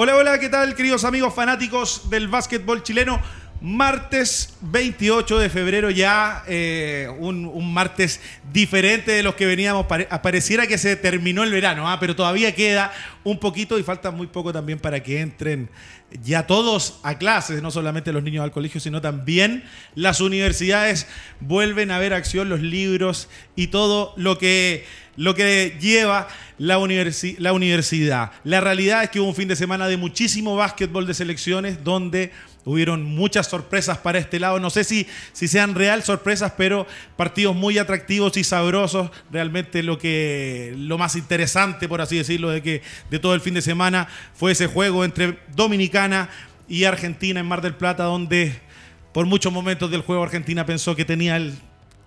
[0.00, 3.20] Hola, hola, ¿qué tal, queridos amigos fanáticos del básquetbol chileno?
[3.60, 8.20] Martes 28 de febrero ya, eh, un, martes
[8.52, 9.86] diferente de los que veníamos.
[9.86, 11.98] pareciera que se terminó el verano, ¿ah?
[11.98, 12.92] pero todavía queda
[13.24, 15.68] un poquito y falta muy poco también para que entren
[16.22, 19.64] ya todos a clases, no solamente los niños al colegio, sino también
[19.96, 21.08] las universidades
[21.40, 24.86] vuelven a ver acción, los libros y todo lo que
[25.18, 26.78] lo que lleva la,
[27.38, 28.32] la universidad.
[28.44, 32.30] La realidad es que hubo un fin de semana de muchísimo básquetbol de selecciones donde
[32.64, 34.60] hubieron muchas sorpresas para este lado.
[34.60, 36.86] No sé si, si sean real sorpresas, pero
[37.16, 39.10] partidos muy atractivos y sabrosos.
[39.32, 43.54] Realmente lo que lo más interesante, por así decirlo, de que de todo el fin
[43.54, 46.30] de semana fue ese juego entre Dominicana
[46.68, 48.60] y Argentina en Mar del Plata, donde
[49.12, 51.40] por muchos momentos del juego Argentina pensó que tenía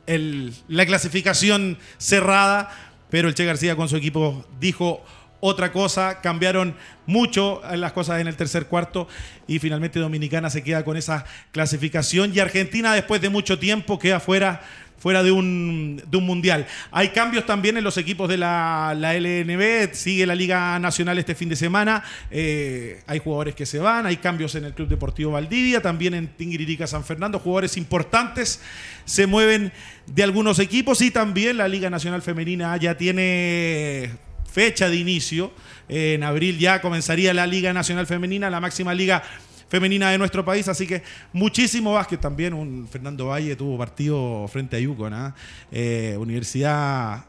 [0.08, 5.04] la clasificación cerrada pero el Che García con su equipo dijo
[5.42, 9.08] otra cosa, cambiaron mucho las cosas en el tercer cuarto
[9.48, 12.32] y finalmente Dominicana se queda con esa clasificación.
[12.34, 14.62] Y Argentina después de mucho tiempo queda fuera
[15.02, 16.68] fuera de un, mundial.
[16.92, 21.50] Hay cambios también en los equipos de la, LNB, sigue la Liga Nacional este fin
[21.50, 25.82] de semana, eh, hay jugadores que se van, hay cambios en el Club Deportivo Valdivia,
[25.82, 28.62] también en Tinguiririca San Fernando, jugadores importantes
[29.06, 29.74] se mueven
[30.06, 34.12] de algunos equipos y también la Liga Nacional Femenina ya tiene
[34.52, 35.52] fecha de inicio.
[35.90, 39.24] en abril ya comenzaría la Liga Nacional Femenina, la máxima liga
[39.72, 40.68] femenina de nuestro país.
[40.68, 41.02] Así que
[41.32, 42.54] muchísimo básquet también.
[42.54, 45.34] Un Fernando Valle tuvo partido frente a Yukon,
[45.72, 47.24] eh, Universidad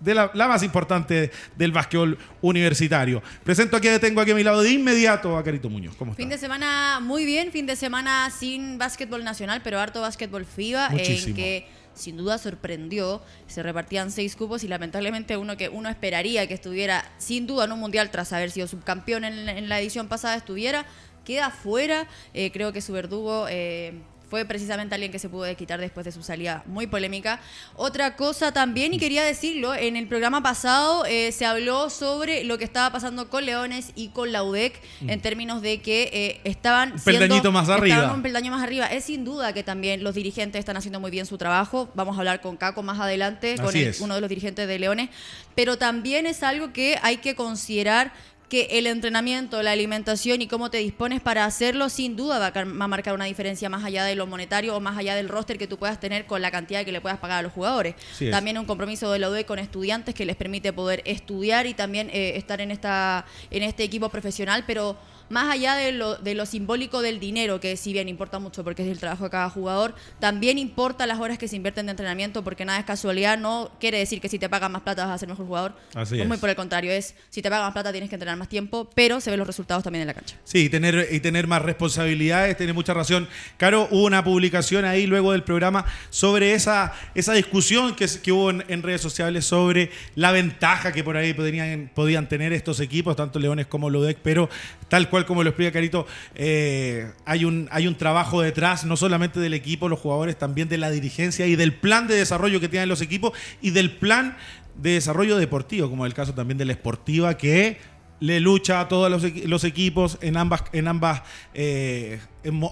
[0.00, 3.20] de la, más importante del básquetbol universitario.
[3.42, 5.96] Presento aquí, tengo aquí a mi lado de inmediato a Carito Muñoz.
[5.96, 6.22] ¿Cómo está?
[6.22, 10.90] Fin de semana muy bien, fin de semana sin básquetbol nacional, pero harto básquetbol FIBA,
[10.92, 13.20] en que sin duda sorprendió.
[13.48, 17.72] Se repartían seis cupos y lamentablemente uno que uno esperaría que estuviera sin duda en
[17.72, 20.86] un mundial tras haber sido subcampeón en, en la edición pasada estuviera
[21.28, 22.06] queda fuera.
[22.32, 23.92] Eh, creo que su verdugo eh,
[24.30, 27.38] fue precisamente alguien que se pudo quitar después de su salida muy polémica.
[27.76, 32.56] Otra cosa también, y quería decirlo, en el programa pasado eh, se habló sobre lo
[32.56, 35.10] que estaba pasando con Leones y con la UDEC mm.
[35.10, 38.10] en términos de que estaban un peldañito más arriba.
[38.14, 38.86] un peldaño más arriba.
[38.86, 41.90] Es sin duda que también los dirigentes están haciendo muy bien su trabajo.
[41.94, 45.10] Vamos a hablar con Caco más adelante, con uno de los dirigentes de Leones.
[45.54, 48.12] Pero también es algo que hay que considerar
[48.48, 52.88] que el entrenamiento, la alimentación y cómo te dispones para hacerlo, sin duda va a
[52.88, 55.76] marcar una diferencia más allá de lo monetario o más allá del roster que tú
[55.76, 57.94] puedas tener con la cantidad que le puedas pagar a los jugadores.
[58.30, 62.08] también un compromiso de la UDE con estudiantes que les permite poder estudiar y también
[62.10, 64.96] eh, estar en, esta, en este equipo profesional, pero
[65.28, 68.82] más allá de lo, de lo simbólico del dinero, que si bien importa mucho porque
[68.82, 72.42] es el trabajo de cada jugador, también importa las horas que se invierten de entrenamiento
[72.42, 75.18] porque nada es casualidad, no quiere decir que si te pagan más plata vas a
[75.18, 75.74] ser mejor jugador.
[75.94, 76.26] Así es.
[76.26, 78.88] Muy por el contrario, es si te pagan más plata tienes que entrenar más tiempo,
[78.94, 80.36] pero se ven los resultados también en la cancha.
[80.44, 83.28] Sí, y tener, y tener más responsabilidades, tiene mucha razón.
[83.56, 88.50] Caro, hubo una publicación ahí luego del programa sobre esa, esa discusión que, que hubo
[88.50, 93.38] en, redes sociales sobre la ventaja que por ahí podrían, podían tener estos equipos, tanto
[93.38, 94.48] Leones como Lodec, pero
[94.88, 99.40] tal cual como lo explica Carito, eh, hay, un, hay un trabajo detrás, no solamente
[99.40, 102.88] del equipo, los jugadores, también de la dirigencia y del plan de desarrollo que tienen
[102.88, 104.36] los equipos y del plan
[104.76, 107.78] de desarrollo deportivo, como el caso también de la esportiva, que
[108.20, 111.22] le lucha a todos los, equipos en ambas, en ambas
[111.54, 112.18] eh,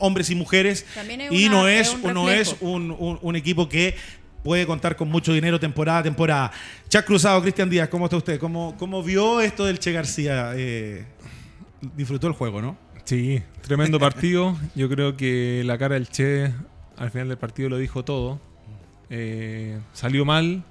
[0.01, 0.87] hombres y mujeres.
[1.31, 3.97] y no es, no es un, equipo que
[4.43, 6.53] puede contar con mucho dinero temporada a temporada.
[6.89, 8.39] Chac Cruzado, Cristian Díaz, ¿cómo está usted?
[8.39, 10.53] ¿Cómo, cómo vio esto del Che García?
[10.55, 11.05] Eh,
[11.97, 12.77] disfrutó el juego, ¿no?
[13.05, 14.57] Sí, tremendo partido.
[14.75, 16.53] Yo creo que la cara del Che
[16.97, 18.41] al final del partido lo dijo todo.
[19.11, 20.65] Eh, salió mal.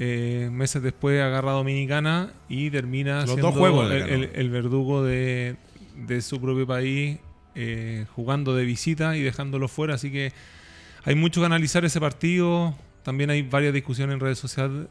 [0.00, 3.48] Eh, meses después agarra a Dominicana y termina siendo
[3.88, 5.56] el, verdugo de,
[6.20, 7.18] su propio país,
[7.56, 9.94] eh, jugando de visita y dejándolo fuera.
[9.94, 10.32] Así que
[11.04, 12.74] hay mucho que analizar ese partido.
[13.02, 14.86] También hay varias discusiones en redes sociales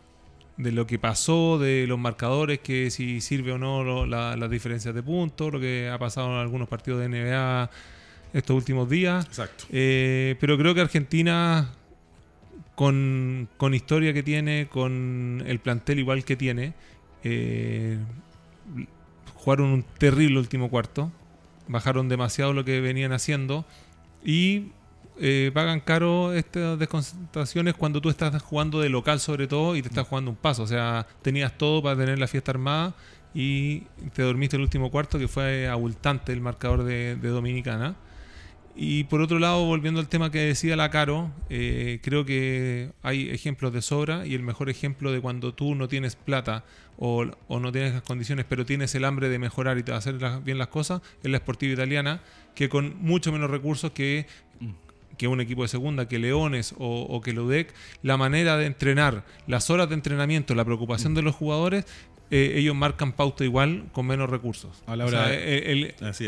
[0.57, 5.03] de lo que pasó, de los marcadores, que si sirve o no las diferencias de
[5.03, 7.69] puntos, lo que ha pasado en algunos partidos de NBA
[8.33, 9.25] estos últimos días.
[9.25, 9.65] Exacto.
[9.69, 11.73] Eh, pero creo que Argentina,
[12.75, 16.73] con, con, historia que tiene, con el plantel igual que tiene,
[17.23, 17.97] eh,
[19.35, 21.11] jugaron un terrible último cuarto,
[21.67, 23.65] bajaron demasiado lo que venían haciendo
[24.23, 24.71] y
[25.19, 29.87] eh, pagan caro estas desconcentraciones cuando tú estás jugando de local sobre todo y te
[29.87, 30.63] estás jugando un paso.
[30.63, 32.93] O sea, tenías todo para tener la fiesta armada
[33.33, 33.81] y
[34.13, 37.95] te dormiste el último cuarto que fue abultante el marcador de, Dominicana.
[38.75, 43.29] Y por otro lado, volviendo al tema que decía la Caro, eh, creo que hay
[43.31, 46.63] ejemplos de sobra y el mejor ejemplo de cuando tú no tienes plata
[46.97, 50.59] o, no tienes las condiciones, pero tienes el hambre de mejorar y de hacer bien
[50.59, 52.21] las cosas, es la Sportiva Italiana,
[52.53, 54.27] que con mucho menos recursos que
[55.17, 57.73] que un equipo de segunda, que Leones o, o, que Ludec,
[58.03, 61.85] la manera de entrenar, las horas de entrenamiento, la preocupación de los jugadores
[62.29, 64.83] eh, ellos marcan pauta igual con menos recursos.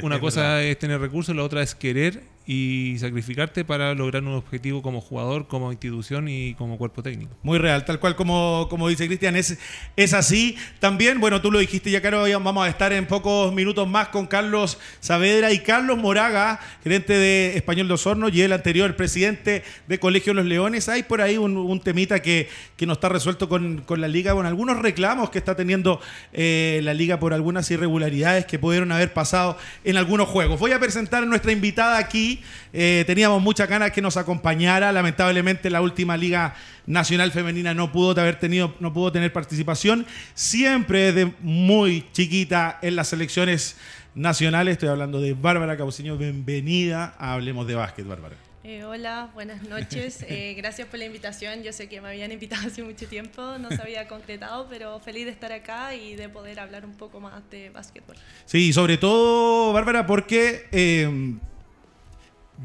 [0.01, 4.81] una cosa es tener recursos, la otra es querer y sacrificarte para lograr un objetivo
[4.81, 7.37] como jugador, como institución y como cuerpo técnico.
[7.43, 9.59] Muy real, tal cual como, como dice Cristian, es,
[9.95, 10.57] es así.
[10.79, 14.25] También, bueno, tú lo dijiste ya, Caro, vamos a estar en pocos minutos más con
[14.25, 19.99] Carlos Saavedra y Carlos Moraga, gerente de Español de Osorno y el anterior presidente de
[19.99, 20.89] Colegio Los Leones.
[20.89, 24.47] Hay por ahí un, temita que, que, no está resuelto con, con, la liga, con
[24.47, 26.01] algunos reclamos que está teniendo
[26.33, 30.59] eh, la liga por algunas irregularidades que pudieron haber pasado en algunos juegos.
[30.59, 32.38] Voy a presentar a nuestra invitada aquí.
[32.73, 34.91] Eh, teníamos muchas ganas que nos acompañara.
[34.91, 36.55] Lamentablemente la última Liga
[36.85, 40.05] Nacional Femenina no pudo haber tenido, no pudo tener participación.
[40.33, 43.77] Siempre desde muy chiquita en las selecciones
[44.15, 44.73] nacionales.
[44.73, 46.17] Estoy hablando de Bárbara Cauciño.
[46.17, 48.35] Bienvenida a Hablemos de Básquet, Bárbara.
[48.63, 50.23] Eh, hola, buenas noches.
[50.29, 51.63] Eh, gracias por la invitación.
[51.63, 55.25] Yo sé que me habían invitado hace mucho tiempo, no se había concretado, pero feliz
[55.25, 58.15] de estar acá y de poder hablar un poco más de básquetbol.
[58.45, 60.67] Sí, sobre todo, Bárbara, porque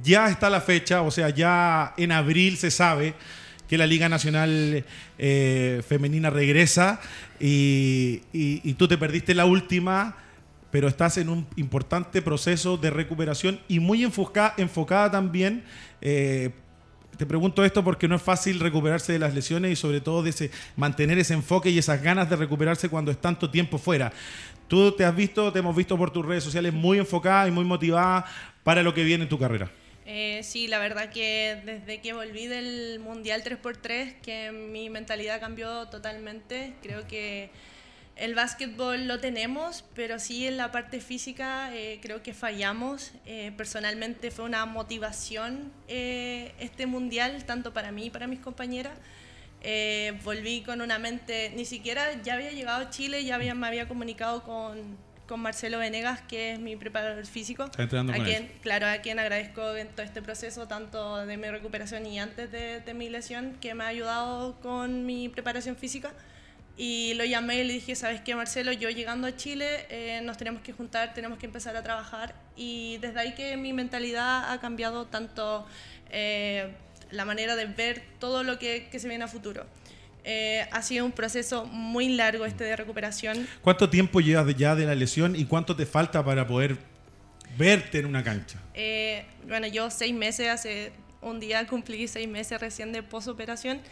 [0.02, 3.14] ya está la fecha, o sea, ya en abril se sabe
[3.68, 4.84] que la Liga Nacional
[5.18, 7.00] eh, Femenina regresa
[7.40, 8.18] y,
[8.74, 10.16] tú te perdiste la última,
[10.70, 15.64] pero estás en un importante proceso de recuperación y muy enfocada, enfocada también.
[16.00, 16.50] Eh,
[17.16, 20.50] te pregunto esto porque no es fácil recuperarse de las lesiones y sobre todo de
[20.76, 24.12] mantener ese enfoque y esas ganas de recuperarse cuando es tanto tiempo fuera.
[24.66, 27.64] Tú te has visto, te hemos visto por tus redes sociales muy enfocada y muy
[27.64, 28.24] motivada
[28.64, 29.70] para lo que viene en tu carrera.
[30.06, 35.88] Eh, sí, la verdad que desde que volví del Mundial 3x3, que mi mentalidad cambió
[35.88, 36.74] totalmente.
[36.82, 37.50] Creo que
[38.16, 43.12] el básquetbol lo tenemos, pero sí en la parte física eh, creo que fallamos.
[43.24, 48.98] Eh, personalmente fue una motivación este Mundial, tanto para mí y para mis compañeras.
[50.22, 53.88] volví con una mente, ni siquiera ya había llegado a Chile, ya había, me había
[53.88, 57.64] comunicado con con Marcelo Venegas, que es mi preparador físico.
[57.64, 62.18] a quien, claro, a quien agradezco en todo este proceso, tanto de mi recuperación y
[62.18, 66.12] antes de, mi lesión, que me ha ayudado con mi preparación física.
[66.76, 68.72] Y lo llamé y le dije, ¿sabes qué, Marcelo?
[68.72, 72.34] Yo llegando a Chile eh, nos tenemos que juntar, tenemos que empezar a trabajar.
[72.56, 75.66] Y desde ahí que mi mentalidad ha cambiado tanto
[76.10, 76.74] eh,
[77.12, 79.66] la manera de ver todo lo que, que se viene a futuro.
[80.26, 83.46] Eh, ha sido un proceso muy largo este de recuperación.
[83.60, 86.78] ¿Cuánto tiempo llevas ya de la lesión y cuánto te falta para poder
[87.58, 88.58] verte en una cancha?
[88.72, 93.82] Eh, bueno, yo seis meses, hace un día cumplí seis meses recién de posoperación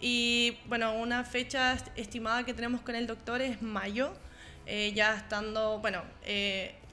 [0.00, 4.14] y bueno, una fecha estimada que tenemos con el doctor es mayo,
[4.66, 6.02] eh, ya estando, bueno,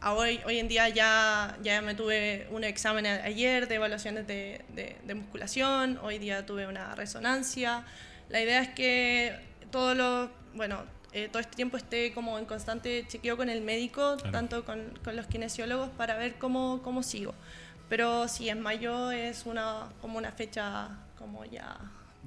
[0.03, 5.13] hoy, hoy en día ya, ya me tuve un examen ayer de evaluaciones de, de
[5.13, 7.85] musculación, hoy día tuve una resonancia.
[8.31, 9.37] La idea es que
[9.71, 14.15] todo lo, bueno, eh, todo este tiempo esté como en constante chequeo con el médico,
[14.31, 17.33] tanto con, con, los kinesiólogos, para ver cómo, cómo sigo.
[17.89, 21.77] Pero si en mayo es una, como una fecha como ya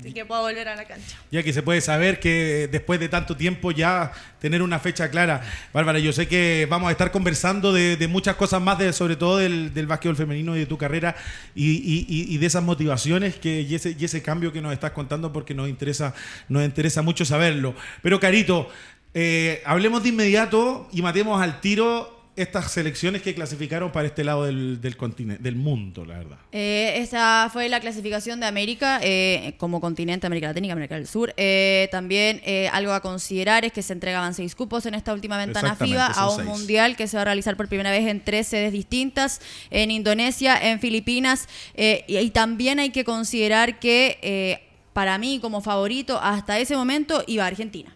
[0.03, 1.17] y que pueda volver a la cancha.
[1.31, 5.43] Ya que se puede saber que después de tanto tiempo ya tener una fecha clara.
[5.73, 9.39] Bárbara, yo sé que vamos a estar conversando de, muchas cosas más, de, sobre todo
[9.39, 11.15] del, del básquetbol femenino y de tu carrera
[11.55, 15.55] y, de esas motivaciones que, y, ese, y ese cambio que nos estás contando porque
[15.55, 16.15] nos interesa,
[16.49, 17.75] nos interesa mucho saberlo.
[18.03, 18.69] Pero Carito,
[19.15, 24.45] eh, hablemos de inmediato y matemos al tiro estas selecciones que clasificaron para este lado
[24.45, 26.39] del, del continente, del mundo, la verdad?
[26.51, 31.33] Eh, esa fue la clasificación de América eh, como continente, América Latina, América del Sur.
[31.37, 35.77] Eh, también algo a considerar es que se entregaban seis cupos en esta última ventana
[35.77, 38.73] FIBA a un mundial que se va a realizar por primera vez en tres sedes
[38.73, 44.61] distintas, en Indonesia, en Filipinas, y, y, también hay que considerar que
[44.93, 47.95] para mí como favorito hasta ese momento iba a Argentina.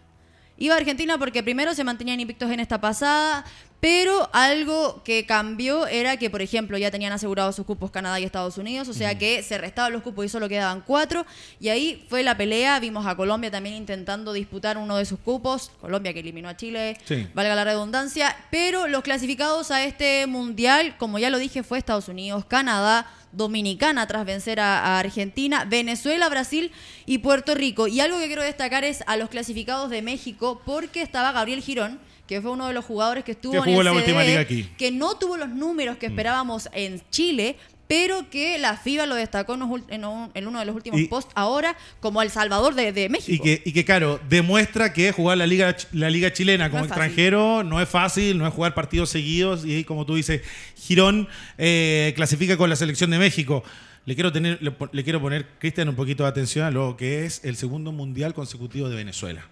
[0.61, 3.45] Iba a Argentina porque primero se mantenían invictos en esta pasada,
[3.79, 8.25] pero algo que cambió era que, por ejemplo, ya tenían asegurados sus cupos Canadá y
[8.25, 11.25] Estados Unidos, o sea que se restaban los cupos y solo quedaban cuatro.
[11.61, 12.79] Y ahí fue la pelea.
[12.79, 15.71] Vimos a Colombia también intentando disputar uno de sus cupos.
[15.79, 16.97] Colombia que eliminó a Chile,
[17.33, 18.35] valga la redundancia.
[18.51, 24.07] Pero los clasificados a este mundial, como ya lo dije, fue Estados Unidos, Canadá, Dominicana
[24.07, 26.71] tras vencer a, Argentina, Venezuela, Brasil
[27.05, 27.87] y Puerto Rico.
[27.87, 32.08] Y algo que quiero destacar es a los clasificados de México, porque estaba Gabriel Girón
[32.29, 34.69] que fue uno de los jugadores que estuvo en el la última liga aquí.
[34.77, 36.11] que no tuvo los números que mm.
[36.11, 37.55] esperábamos en Chile,
[37.87, 39.63] pero que la FIBA lo destacó en,
[40.03, 43.31] uno de los últimos posts ahora como El Salvador de, México.
[43.31, 47.63] Y que, y que, claro, demuestra que jugar la liga, la liga chilena como extranjero
[47.63, 50.43] no es fácil, no es jugar partidos seguidos y como tú dices,
[50.75, 53.63] Girón eh, clasifica con la selección de México.
[54.05, 57.43] Le quiero, tener, le, quiero poner, Cristian, un poquito de atención a lo que es
[57.43, 59.47] el segundo mundial consecutivo de Venezuela.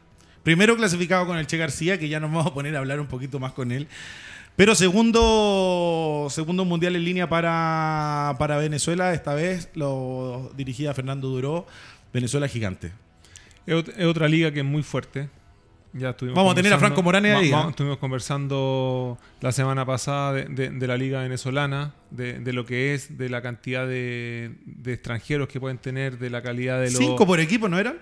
[0.47, 3.07] Primero clasificado con el Che García, que ya nos vamos a poner a hablar un
[3.07, 3.85] poquito más con él.
[4.55, 11.67] Pero segundo, segundo mundial en línea para, para Venezuela, esta vez lo dirigía Fernando Duró,
[12.13, 12.93] Venezuela gigante.
[13.65, 15.27] Es otra liga que es muy fuerte.
[15.91, 17.51] Ya Vamos a tener a Franco Morán ahí.
[17.67, 23.41] Estuvimos conversando la semana pasada de, la liga venezolana, de, lo que es, de la
[23.41, 24.53] cantidad de,
[24.85, 26.99] extranjeros que pueden tener, de la calidad de los...
[26.99, 27.97] ¿Cinco por equipo no eran?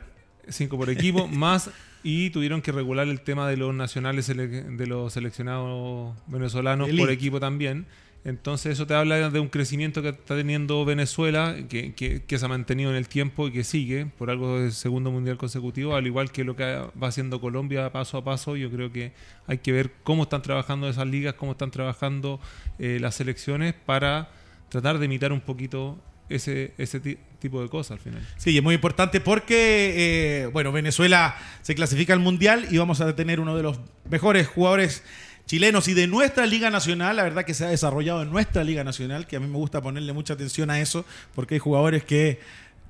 [0.50, 1.72] Cinco por equipo, más
[2.04, 7.40] y tuvieron que regular el tema de los nacionales de los seleccionados venezolanos por equipo
[7.40, 7.88] también.
[8.26, 12.48] Entonces eso te habla de un crecimiento que está teniendo Venezuela, que, que, se ha
[12.48, 16.32] mantenido en el tiempo y que sigue, por algo de segundo mundial consecutivo, al igual
[16.32, 18.56] que lo que va haciendo Colombia paso a paso.
[18.56, 19.14] Yo creo que
[19.46, 22.40] hay que ver cómo están trabajando esas ligas, cómo están trabajando
[22.80, 24.30] eh, las selecciones para
[24.70, 26.00] tratar de imitar un poquito
[26.30, 28.28] ese, ese tipo de cosas al final.
[28.38, 33.16] Sí, es muy importante porque, eh, bueno, Venezuela se clasifica al Mundial y vamos a
[33.16, 35.04] tener uno de los mejores jugadores
[35.46, 38.84] chilenos y de nuestra Liga Nacional, la verdad que se ha desarrollado en nuestra Liga
[38.84, 42.40] Nacional, que a mí me gusta ponerle mucha atención a eso, porque hay jugadores que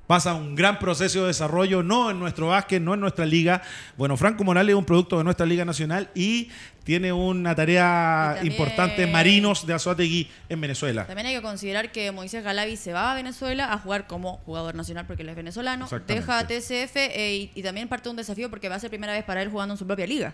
[0.07, 3.61] pasa un gran proceso de desarrollo, no en nuestro básquet, no en nuestra liga.
[3.97, 6.49] Bueno, Franco Morales es un producto de nuestra liga nacional y
[6.83, 11.05] tiene una tarea importante Marinos de Azuategui en Venezuela.
[11.07, 14.75] También hay que considerar que Moisés Galavi se va a Venezuela a jugar como jugador
[14.75, 18.49] nacional porque él es venezolano, deja a TCF eh, y, también parte de un desafío
[18.49, 20.33] porque va a ser primera vez para él jugando en su propia liga.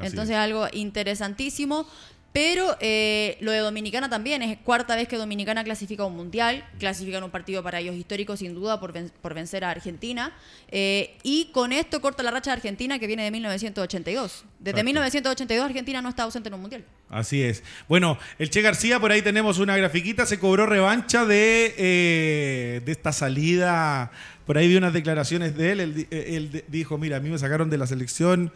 [0.00, 1.84] Entonces, algo interesantísimo.
[2.32, 7.24] Pero eh, lo de Dominicana también es cuarta vez que Dominicana clasifica un mundial, clasifican
[7.24, 10.36] un partido para ellos histórico sin duda por, por vencer a Argentina.
[10.70, 14.44] Eh, y con esto corta la racha de Argentina que viene de 1982.
[14.58, 16.84] Desde 1982 Argentina no está ausente en un mundial.
[17.08, 17.62] Así es.
[17.88, 22.92] Bueno, el Che García, por ahí tenemos una grafiquita, se cobró revancha de, eh, de
[22.92, 24.12] esta salida.
[24.44, 25.80] Por ahí vi unas declaraciones de él.
[25.80, 28.52] Él, él dijo, mira, a mí me sacaron de la selección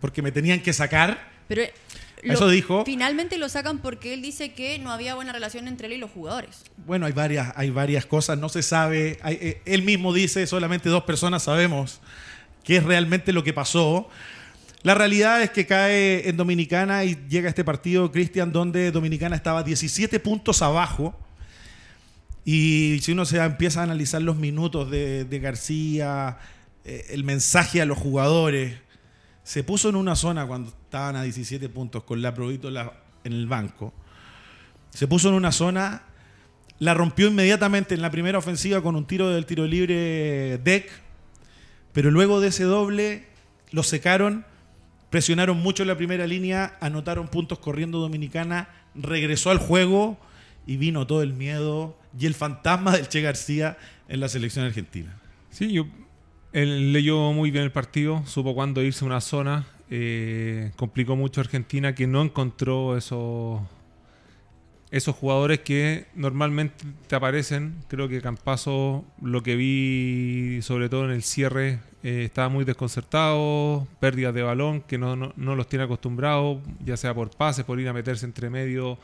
[0.00, 1.30] porque me tenían que sacar.
[1.48, 1.62] Pero
[2.22, 2.84] eso dijo.
[2.84, 6.10] Finalmente lo sacan porque él dice que no había buena relación entre él y los
[6.10, 6.64] jugadores.
[6.86, 9.18] Bueno, hay varias, hay varias cosas, no se sabe.
[9.24, 12.00] Eh, él mismo dice, solamente dos personas sabemos
[12.64, 14.08] qué es realmente lo que pasó.
[14.82, 19.62] La realidad es que cae en Dominicana y llega este partido, Cristian, donde Dominicana estaba
[19.62, 21.14] 17 puntos abajo.
[22.44, 26.38] Y si uno se empieza a analizar los minutos de, García,
[26.84, 28.78] eh, el mensaje a los jugadores,
[29.42, 32.92] se puso en una zona cuando estaban a 17 puntos con la Provítola
[33.22, 33.94] en el banco.
[34.90, 36.02] Se puso en una zona,
[36.80, 40.90] la rompió inmediatamente en la primera ofensiva con un tiro del tiro libre deck,
[41.92, 43.28] pero luego de ese doble
[43.70, 44.44] lo secaron,
[45.10, 50.18] presionaron mucho la primera línea, anotaron puntos corriendo Dominicana, regresó al juego
[50.66, 53.78] y vino todo el miedo y el fantasma del Che García
[54.08, 55.16] en la selección argentina.
[55.50, 55.86] Sí, yo
[56.52, 59.68] él leyó muy bien el partido, supo cuándo irse a una zona.
[59.90, 63.60] Eh, complicó mucho a Argentina que no encontró esos,
[64.92, 67.74] esos jugadores que normalmente te aparecen.
[67.88, 73.86] Creo que Campazo, lo que vi sobre todo en el cierre, eh, estaba muy desconcertado,
[73.98, 77.88] pérdidas de balón que no, no los tiene acostumbrados, ya sea por pases, por ir
[77.88, 78.96] a meterse entre medio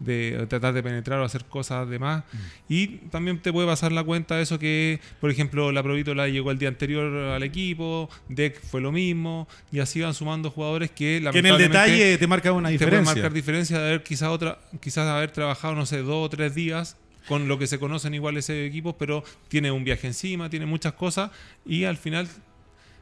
[0.00, 2.24] de tratar de penetrar o hacer cosas demás.
[2.32, 2.36] Mm.
[2.68, 6.50] Y también te puede pasar la cuenta de eso que, por ejemplo, la Provítola llegó
[6.50, 11.22] el día anterior al equipo, Deck fue lo mismo, y así van sumando jugadores que
[11.30, 12.98] Que en el detalle te marca una diferencia.
[12.98, 16.28] Te puede marcar diferencia de haber quizás otra, quizás haber trabajado, no sé, dos o
[16.28, 16.96] tres días
[17.28, 20.94] con lo que se conocen igual ese equipos, pero tiene un viaje encima, tiene muchas
[20.94, 21.30] cosas,
[21.66, 22.26] y al final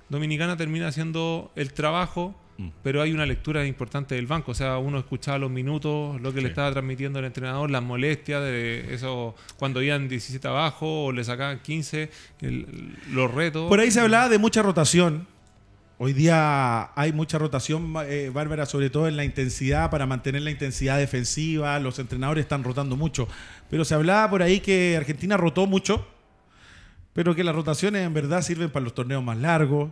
[0.09, 2.71] Dominicana termina haciendo el trabajo Mm.
[2.83, 4.51] pero hay una lectura importante del banco.
[4.51, 8.43] O sea, uno escuchaba los minutos, lo que le estaba transmitiendo el entrenador, las molestias
[8.43, 12.11] de eso, cuando iban 17 abajo o le sacaban 15,
[13.13, 13.69] los retos.
[13.69, 15.29] Por ahí se hablaba de mucha rotación.
[15.99, 20.51] Hoy día hay mucha rotación, eh, Bárbara, sobre todo en la intensidad, para mantener la
[20.51, 21.79] intensidad defensiva.
[21.79, 23.29] Los entrenadores están rotando mucho.
[23.71, 26.07] Pero se hablaba por ahí que Argentina rotó mucho,
[27.13, 29.91] pero que las rotaciones en verdad sirven para los torneos más largos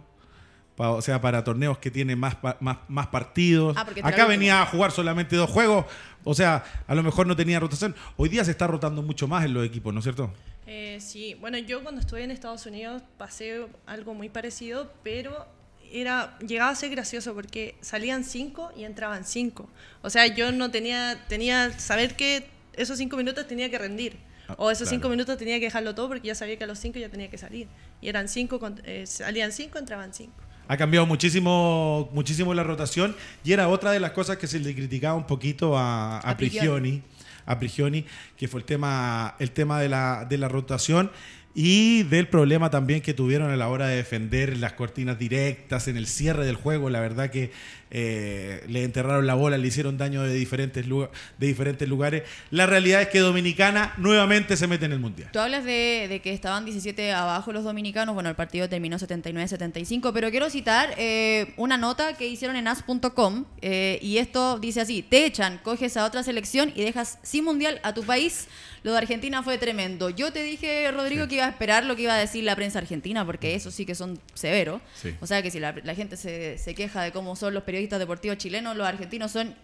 [0.76, 3.76] o sea, para torneos que tienen más, más, partidos.
[3.76, 5.86] Ah, Acá venía a jugar solamente dos juegos,
[6.24, 7.94] o sea, a lo mejor no tenía rotación.
[8.16, 10.32] Hoy día se está rotando mucho más en los equipos, ¿no es cierto?
[10.66, 15.46] Eh, sí, bueno, yo cuando estuve en Estados Unidos pasé algo muy parecido, pero
[15.92, 19.68] era llegaba a ser gracioso porque salían cinco y entraban cinco.
[20.02, 24.18] O sea, yo no tenía, tenía saber que esos cinco minutos tenía que rendir
[24.48, 26.78] Ah, o esos cinco minutos tenía que dejarlo todo porque ya sabía que a los
[26.78, 27.68] cinco ya tenía que salir.
[28.00, 30.34] Y eran cinco, eh, salían cinco, entraban cinco.
[30.68, 33.14] Ha cambiado muchísimo, muchísimo la rotación.
[33.44, 37.02] Y era otra de las cosas que se le criticaba un poquito a, a, Prigioni,
[37.44, 38.04] a Prigioni,
[38.36, 41.10] que fue el tema, el tema de la, de la rotación
[41.58, 45.96] y del problema también que tuvieron a la hora de defender las cortinas directas en
[45.96, 46.90] el cierre del juego.
[46.90, 47.50] La verdad que
[47.90, 52.24] eh, le enterraron la bola, le hicieron daño de diferentes, de diferentes lugares.
[52.50, 55.30] La realidad es que Dominicana nuevamente se mete en el Mundial.
[55.32, 60.30] Tú hablas de, que estaban 17 abajo los dominicanos, bueno, el partido terminó 79-75, pero
[60.30, 65.24] quiero citar eh, una nota que hicieron en as.com eh, y esto dice así, te
[65.24, 68.48] echan, coges a otra selección y dejas sin Mundial a tu país.
[68.86, 70.10] Lo de Argentina fue tremendo.
[70.10, 72.78] Yo te dije, Rodrigo, que iba a esperar lo que iba a decir la prensa
[72.78, 74.80] argentina, porque eso sí que son severos.
[75.20, 78.38] O sea que si la, gente se, se queja de cómo son los periodistas deportivos
[78.38, 79.56] chilenos, los argentinos son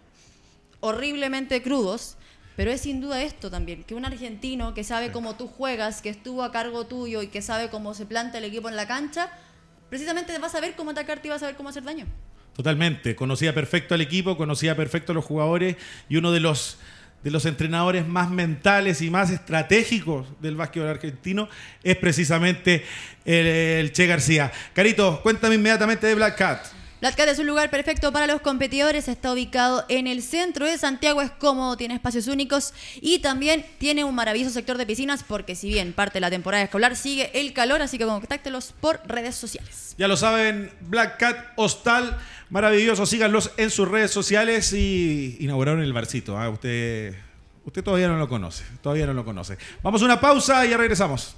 [0.81, 2.17] horriblemente crudos.
[2.57, 6.09] Pero es sin duda esto también, que un argentino que sabe cómo tú juegas, que
[6.09, 9.31] estuvo a cargo tuyo y que sabe cómo se planta el equipo en la cancha,
[9.89, 12.07] precisamente va a saber cómo atacarte y va a saber cómo hacer daño.
[12.57, 15.77] Totalmente, conocía perfecto al equipo, conocía perfecto a los jugadores
[16.09, 16.79] y uno de los
[17.23, 21.49] de los entrenadores más mentales y más estratégicos del básquetbol argentino
[21.83, 22.85] es precisamente
[23.25, 24.51] el, Che García.
[24.73, 26.82] Carito, cuéntame inmediatamente de Black Cat.
[27.03, 30.79] Black Cat es un lugar perfecto para los competidores, está ubicado en el centro de
[30.79, 35.57] Santiago, es cómodo, tiene espacios únicos y también tiene un maravilloso sector de piscinas porque
[35.57, 39.35] si bien parte de la temporada escolar sigue el calor, así que contáctelos por redes
[39.35, 39.97] sociales.
[39.99, 45.93] Ya lo saben, Black Cat Hostal Maravilloso, síganlos en sus redes sociales y inauguraron el
[45.93, 46.39] barcito.
[46.39, 46.51] ¿ah?
[46.51, 47.17] Usted,
[47.65, 49.59] usted todavía no lo conoce, todavía no lo conoce.
[49.83, 51.35] Vamos a una pausa y ya regresamos.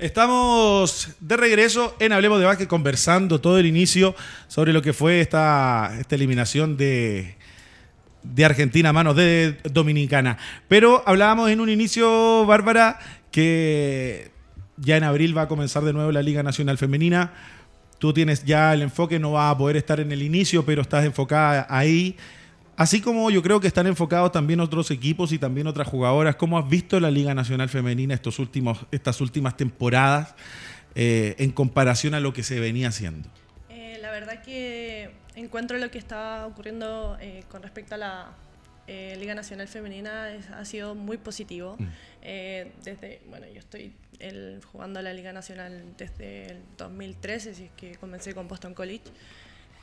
[0.00, 4.14] Estamos de regreso en Hablemos de Básquet conversando todo el inicio
[4.48, 7.36] sobre lo que fue esta, esta eliminación de,
[8.22, 10.38] de Argentina a manos de Dominicana.
[10.68, 12.98] Pero hablábamos en un inicio, Bárbara,
[13.30, 14.30] que
[14.78, 17.34] ya en abril va a comenzar de nuevo la Liga Nacional Femenina.
[17.98, 21.04] Tú tienes ya el enfoque, no vas a poder estar en el inicio, pero estás
[21.04, 22.16] enfocada ahí.
[22.80, 26.36] Así como yo creo que están enfocados también otros equipos y también otras jugadoras.
[26.36, 30.34] ¿Cómo has visto la Liga Nacional Femenina estos últimos, estas últimas temporadas
[30.94, 33.28] eh, en comparación a lo que se venía haciendo?
[33.68, 38.34] Eh, la verdad que encuentro lo que está ocurriendo eh, con respecto a la
[38.88, 41.76] Liga Nacional Femenina ha sido muy positivo.
[41.78, 41.86] Mm.
[42.82, 43.92] desde, bueno, yo estoy
[44.72, 49.04] jugando a la Liga Nacional desde el 2013, así es que comencé con Boston College.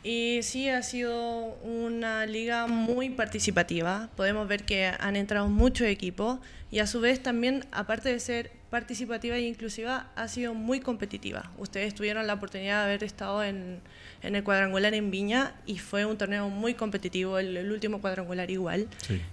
[0.04, 4.10] Y sí, ha sido una liga muy participativa.
[4.16, 6.40] Podemos ver que han entrado muchos equipos
[6.72, 11.52] y a su vez también, aparte de ser participativa e inclusiva, ha sido muy competitiva.
[11.58, 13.80] Ustedes tuvieron la oportunidad de haber estado en,
[14.22, 18.88] en el cuadrangular en Viña y fue un torneo muy competitivo, el, último cuadrangular igual.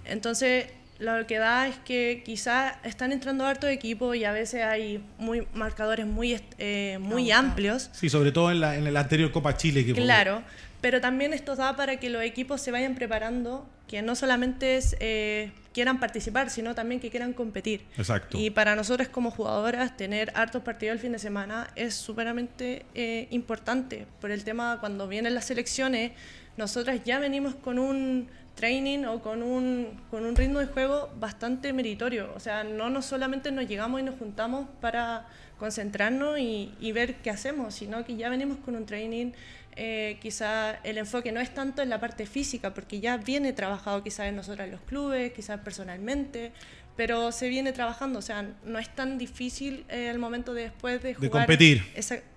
[0.05, 0.66] Entonces,
[1.05, 5.47] lo que da es que quizá están entrando harto equipos y a veces hay muy
[5.55, 7.90] marcadores muy, eh, muy amplios.
[7.93, 9.85] Sí, sobre todo en, la, en el anterior Copa Chile.
[9.85, 10.43] Que claro,
[10.81, 15.51] pero también esto da para que los equipos se vayan preparando, que no solamente eh,
[15.73, 17.87] quieran participar, sino también que quieran competir.
[17.97, 18.38] Exacto.
[18.38, 23.29] Y para nosotros como jugadoras, tener hartos partidos el fin de semana es súperamente eh,
[23.31, 26.12] importante, por el tema cuando vienen las selecciones,
[26.57, 31.73] nosotras ya venimos con un training o con un, con un ritmo de juego bastante
[31.73, 32.33] meritorio.
[32.35, 35.27] O sea, no nos solamente nos llegamos y nos juntamos para
[35.59, 39.33] concentrarnos y, y ver qué hacemos, sino que ya venimos con un training.
[39.77, 44.05] Eh, quizá el enfoque no es tanto en la parte física, porque ya viene trabajado
[44.05, 46.53] quizás en nosotras los clubes, quizás personalmente,
[46.96, 51.02] pero se viene trabajando, o sea, no es tan difícil eh, el momento de después
[51.02, 51.22] de jugar.
[51.22, 51.83] De competir.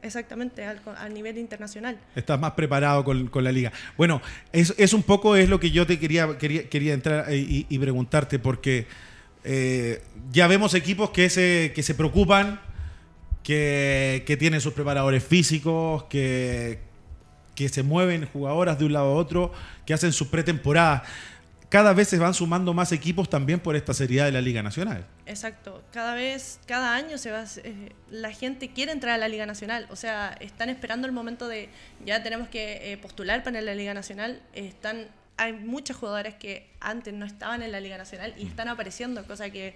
[0.01, 1.97] exactamente, al, a nivel internacional.
[2.15, 3.71] Estás más preparado con, con la liga.
[3.97, 7.37] Bueno, es, es, un poco es lo que yo te quería, quería, quería entrar eh,
[7.37, 8.87] y, y preguntarte, porque
[9.43, 12.59] eh, ya vemos equipos que se, que se preocupan,
[13.43, 16.79] que, que tienen sus preparadores físicos, que,
[17.55, 19.53] que se mueven jugadoras de un lado a otro,
[19.85, 21.03] que hacen su pretemporada.
[21.69, 25.05] Cada vez se van sumando más equipos también por esta seriedad de la Liga Nacional.
[25.25, 29.45] Exacto, cada vez, cada año se va, eh, la gente quiere entrar a la Liga
[29.45, 31.69] Nacional, o sea, están esperando el momento de
[32.05, 37.13] ya tenemos que eh, postular para la Liga Nacional, están, hay muchos jugadores que antes
[37.13, 39.75] no estaban en la Liga Nacional y están apareciendo, cosa que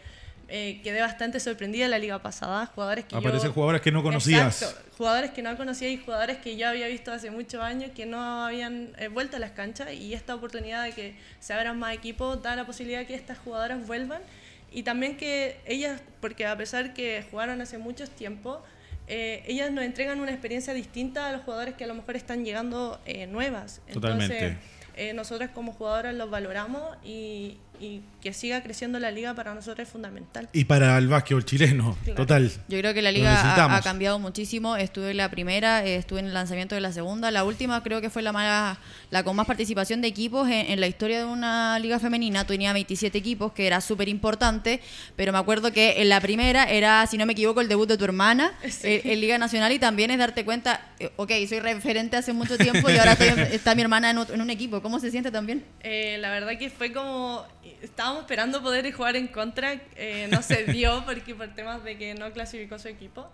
[0.53, 2.65] eh, quedé bastante sorprendida en la liga pasada.
[2.65, 4.61] Jugadores que Aparecen jugadores que no conocías.
[4.61, 8.05] Exacto, jugadores que no conocía y jugadores que yo había visto hace muchos años que
[8.05, 11.95] no habían eh, vuelto a las canchas y esta oportunidad de que se abran más
[11.95, 14.21] equipos da la posibilidad que estas jugadoras vuelvan
[14.69, 18.61] y también que ellas, porque a pesar que jugaron hace mucho tiempo,
[19.07, 22.43] eh, ellas nos entregan una experiencia distinta a los jugadores que a lo mejor están
[22.43, 23.79] llegando nuevas.
[23.93, 24.37] Totalmente.
[24.37, 29.87] Entonces, nosotras como jugadoras los valoramos y, y que siga creciendo la liga para nosotros
[29.87, 30.47] es fundamental.
[30.53, 32.51] Y para el básquetbol chileno, total.
[32.67, 34.75] Yo creo que la liga ha, cambiado muchísimo.
[34.75, 37.31] Estuve en la primera, estuve en el lanzamiento de la segunda.
[37.31, 38.77] La última creo que fue la más,
[39.09, 42.45] la con más participación de equipos en, la historia de una liga femenina.
[42.45, 44.81] Tenía 27 equipos, que era súper importante,
[45.15, 47.97] pero me acuerdo que en la primera era, si no me equivoco, el debut de
[47.97, 52.17] tu hermana eh, en, Liga Nacional y también es darte cuenta, eh, ok, soy referente
[52.17, 53.13] hace mucho tiempo y ahora
[53.51, 54.81] está mi hermana en, un equipo.
[54.83, 55.63] ¿Cómo se siente también?
[55.81, 57.45] Eh, la verdad que fue como
[57.81, 62.13] estábamos esperando poder jugar en contra, eh, no se dio porque por temas de que
[62.13, 63.31] no clasificó su equipo.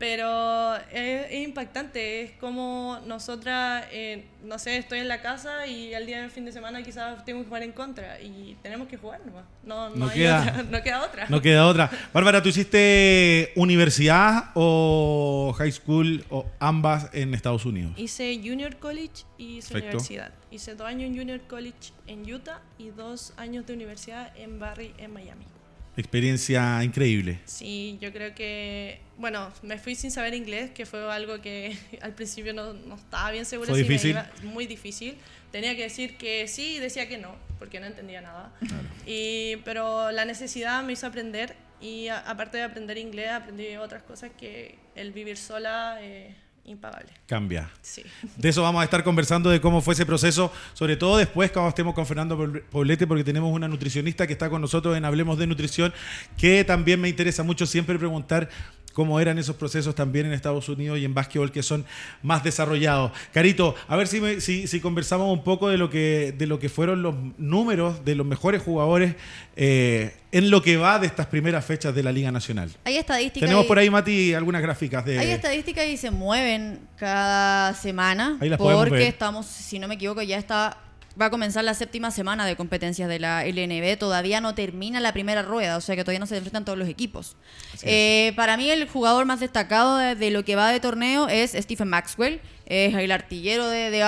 [0.00, 6.06] Pero es, impactante, es como nosotras, eh, no sé, estoy en la casa y al
[6.06, 9.20] día del fin de semana quizás tengo que jugar en contra y tenemos que jugar
[9.62, 11.26] No, no, queda, otra, no queda otra.
[11.28, 11.90] No queda otra.
[12.14, 17.92] Bárbara, ¿tú hiciste universidad o high school o ambas en Estados Unidos?
[17.98, 20.32] Hice junior college y hice universidad.
[20.50, 24.94] Hice dos años en junior college en Utah y dos años de universidad en Barry
[24.96, 25.44] en Miami.
[25.96, 27.40] Experiencia increíble.
[27.44, 32.14] Sí, yo creo que, bueno, me fui sin saber inglés, que fue algo que al
[32.14, 34.14] principio no, no estaba bien segura si difícil?
[34.14, 35.16] me iba, muy difícil.
[35.50, 38.52] Tenía que decir que sí y decía que no, porque no entendía nada.
[39.06, 44.30] Y, pero la necesidad me hizo aprender y aparte de aprender inglés, aprendí otras cosas
[44.38, 45.98] que el vivir sola...
[46.00, 46.34] Eh,
[46.70, 47.10] impagable.
[47.26, 47.70] Cambia.
[47.82, 48.02] Sí.
[48.36, 51.68] De eso vamos a estar conversando, de cómo fue ese proceso, sobre todo después cuando
[51.68, 55.46] estemos con Fernando Poblete, porque tenemos una nutricionista que está con nosotros en Hablemos de
[55.46, 55.92] Nutrición,
[56.36, 58.48] que también me interesa mucho siempre preguntar
[58.92, 61.84] cómo eran esos procesos también en Estados Unidos y en básquetbol que son
[62.22, 63.12] más desarrollados.
[63.32, 67.02] Carito, a ver si, si, conversamos un poco de lo, que, de lo que fueron
[67.02, 69.14] los números de los mejores jugadores
[69.56, 72.70] eh, en lo que va de estas primeras fechas de la Liga Nacional.
[72.84, 73.48] Hay estadísticas.
[73.48, 75.18] Tenemos por ahí, Mati, algunas gráficas de...
[75.18, 78.38] Hay estadísticas y se mueven cada semana.
[78.38, 80.76] porque estamos, si no me equivoco, ya está
[81.20, 83.98] va a comenzar la séptima semana de competencias de la LNB.
[83.98, 86.88] Todavía no termina la primera rueda, o sea que todavía no se enfrentan todos los
[86.88, 87.36] equipos.
[87.82, 91.88] Eh, para mí el jugador más destacado de, lo que va de torneo es Stephen
[91.88, 94.00] Maxwell es el artillero de, de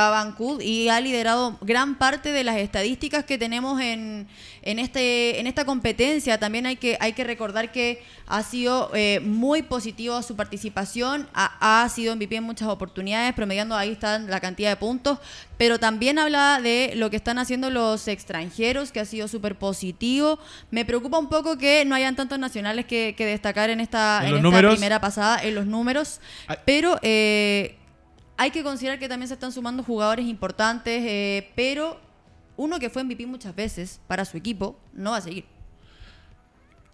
[0.60, 4.28] y ha liderado gran parte de las estadísticas que tenemos en,
[4.62, 6.38] en, este, en esta competencia.
[6.38, 11.82] También hay que, hay que recordar que ha sido eh, muy positivo su participación, ha,
[11.82, 15.18] ha, sido MVP en muchas oportunidades, promediando ahí están la cantidad de puntos,
[15.58, 20.38] pero también habla de lo que están haciendo los extranjeros, que ha sido súper positivo.
[20.70, 24.70] Me preocupa un poco que no hayan tantos nacionales que, destacar en esta, en, esta
[24.70, 26.20] primera pasada, en los números,
[26.64, 27.00] pero...
[27.02, 27.74] Eh,
[28.42, 32.00] hay que considerar que también se están sumando jugadores importantes, eh, pero
[32.56, 35.44] uno que fue MVP muchas veces para su equipo no va a seguir.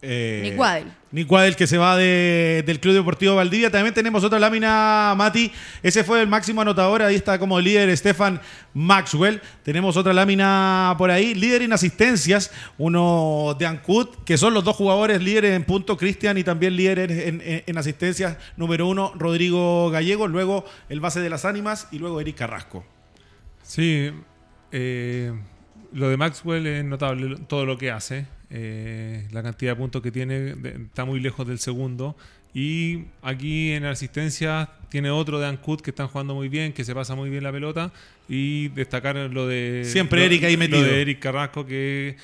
[0.00, 0.92] Eh, Nick Waddell.
[1.10, 3.70] Nick Waddell que se va del Club Deportivo Valdivia.
[3.70, 5.50] También tenemos otra lámina, Mati.
[5.82, 7.02] Ese fue el máximo anotador.
[7.02, 8.40] Ahí está como líder Stefan
[8.74, 9.40] Maxwell.
[9.64, 11.34] Tenemos otra lámina por ahí.
[11.34, 12.52] Líder en asistencias.
[12.76, 17.10] Uno de Ancud, que son los dos jugadores líderes en punto, Cristian, y también líder
[17.10, 18.36] en, asistencias.
[18.56, 20.28] Número uno, Rodrigo Gallego.
[20.28, 21.88] Luego el base de las ánimas.
[21.90, 22.84] Y luego Eric Carrasco.
[23.62, 24.12] Sí.
[24.70, 25.32] Eh,
[25.92, 28.37] lo de Maxwell es notable todo lo que hace.
[28.50, 30.54] Eh, la cantidad de puntos que tiene
[30.86, 32.16] está muy lejos del segundo.
[32.54, 36.94] Y aquí en asistencia tiene otro de Ancud que están jugando muy bien, que se
[36.94, 37.92] pasa muy bien la pelota.
[38.28, 39.84] Y destacar lo de.
[39.84, 40.82] Siempre Eric ahí metido.
[40.82, 42.16] de Eric Carrasco, que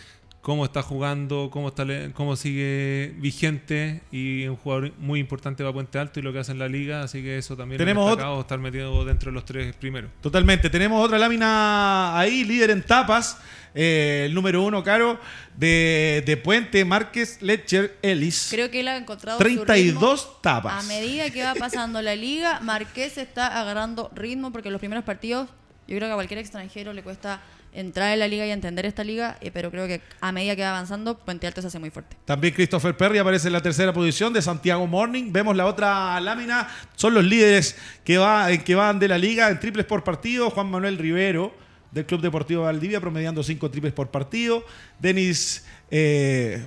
[0.44, 5.98] cómo está jugando, cómo, está, cómo sigue vigente y un jugador muy importante para Puente
[5.98, 8.58] Alto y lo que hace en la liga, así que eso también tenemos es estar
[8.58, 10.10] metido dentro de los tres primeros.
[10.20, 13.38] Totalmente, tenemos otra lámina ahí, líder en tapas,
[13.74, 15.18] eh, el número uno, Caro,
[15.56, 18.48] de, Puente, Márquez, Letcher, Ellis.
[18.50, 20.84] Creo que él ha encontrado 32 tapas.
[20.84, 25.48] A medida que va pasando la liga, Márquez está agarrando ritmo porque los primeros partidos,
[25.88, 27.40] yo creo que a cualquier extranjero le cuesta
[27.72, 30.62] entrar en la liga y entender esta liga, eh, pero creo que a medida que
[30.62, 32.16] va avanzando, Puente Alto se hace muy fuerte.
[32.24, 35.32] También Christopher Perry aparece en la tercera posición de Santiago Morning.
[35.32, 39.58] Vemos la otra lámina, son los líderes que, va, que van de la liga en
[39.58, 40.50] triples por partido.
[40.50, 41.63] Juan Manuel Rivero
[41.94, 44.64] del Club Deportivo Valdivia, promediando cinco triples por partido.
[44.98, 46.66] Denis eh,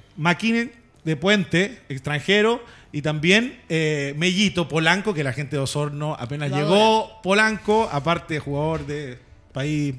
[1.03, 2.63] de Puente, extranjero.
[2.93, 7.21] Y también eh, Mellito Polanco, que la gente de Osorno apenas llegó.
[7.21, 9.19] Polanco, aparte jugador de
[9.51, 9.93] país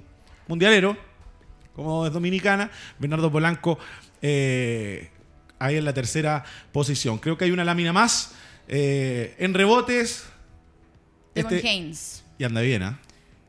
[0.46, 0.96] mundialero,
[1.74, 2.70] como es dominicana.
[2.98, 3.78] Bernardo Polanco
[4.22, 5.10] eh,
[5.58, 7.18] ahí en la tercera posición.
[7.18, 8.34] Creo que hay una lámina más.
[8.66, 10.24] Eh, en rebotes.
[11.34, 12.24] Este, Haynes.
[12.38, 12.98] Y anda bien, ¿ah?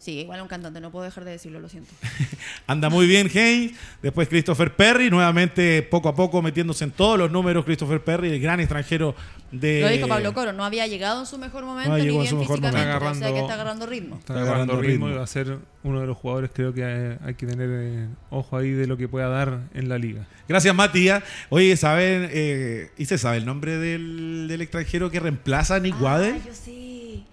[0.09, 1.91] Sí, igual un cantante, no puedo dejar de decirlo, lo siento.
[2.65, 7.29] Anda muy bien Haynes, después Christopher Perry, nuevamente poco a poco metiéndose en todos los
[7.29, 9.13] números Christopher Perry, el gran extranjero
[9.51, 9.81] de...
[9.81, 12.81] Lo dijo Pablo Coro, no había llegado en su mejor momento, ni bien físicamente, Está
[12.81, 14.15] agarrando, o sea que está agarrando ritmo.
[14.17, 17.45] Está agarrando, ritmo, y va a ser uno de los jugadores, creo que hay, que
[17.45, 20.25] tener eh, ojo ahí de lo que pueda dar en la liga.
[20.47, 21.23] Gracias Matías.
[21.49, 22.29] Oye, ¿saben?
[22.31, 26.51] Eh, ¿Y se sabe el nombre del, del extranjero que reemplaza a Nick ah, yo
[26.51, 26.88] sí.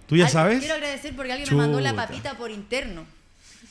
[0.07, 0.59] ¿Tú ya sabes?
[0.59, 3.05] Quiero agradecer porque alguien me mandó la papita por interno.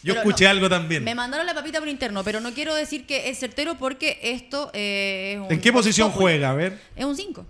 [0.02, 1.02] Yo escuché algo también.
[1.02, 4.70] Me mandaron la papita por interno, pero no quiero decir que es certero porque esto
[4.72, 6.50] eh, es un ¿En qué posición juega?
[6.50, 6.78] A ver.
[6.94, 7.44] Es un 5.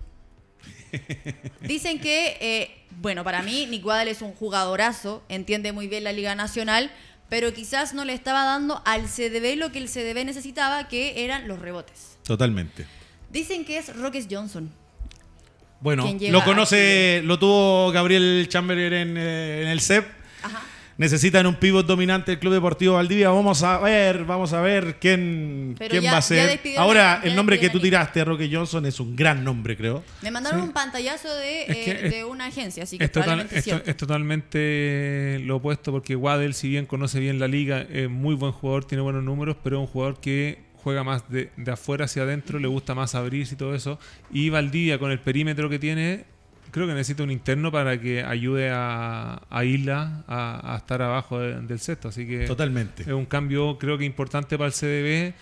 [1.61, 6.13] Dicen que, eh, bueno, para mí Nick Waddell es un jugadorazo, entiende muy bien la
[6.13, 6.89] Liga Nacional,
[7.29, 11.47] pero quizás no le estaba dando al CDB lo que el CDB necesitaba, que eran
[11.47, 12.17] los rebotes.
[12.23, 12.85] Totalmente.
[13.29, 14.71] Dicen que es Roques Johnson.
[15.79, 20.17] Bueno, lo conoce, lo tuvo Gabriel Chamberlain en, eh, en el CEP.
[20.97, 23.29] Necesitan un pivot dominante el Club Deportivo Valdivia.
[23.29, 26.59] Vamos a ver, vamos a ver quién, quién va a ser.
[26.75, 30.03] Ahora, el nombre que tú tiraste, Roque Johnson, es un gran nombre, creo.
[30.23, 33.97] Me mandaron un pantallazo de, eh, de, una agencia, así que es, probablemente es, es,
[33.97, 38.85] totalmente lo opuesto, porque Waddell, si bien conoce bien la liga, es muy buen jugador,
[38.85, 42.67] tiene buenos números, pero es un jugador que juega más de, afuera hacia adentro, le
[42.67, 43.99] gusta más abrirse y todo eso.
[44.31, 46.25] Y Valdivia, con el perímetro que tiene,
[46.71, 52.09] creo que necesita un interno para que ayude a, Isla a, estar abajo del sexto.
[52.09, 53.03] Así que Totalmente.
[53.03, 55.33] es un cambio, creo que importante para el CDB.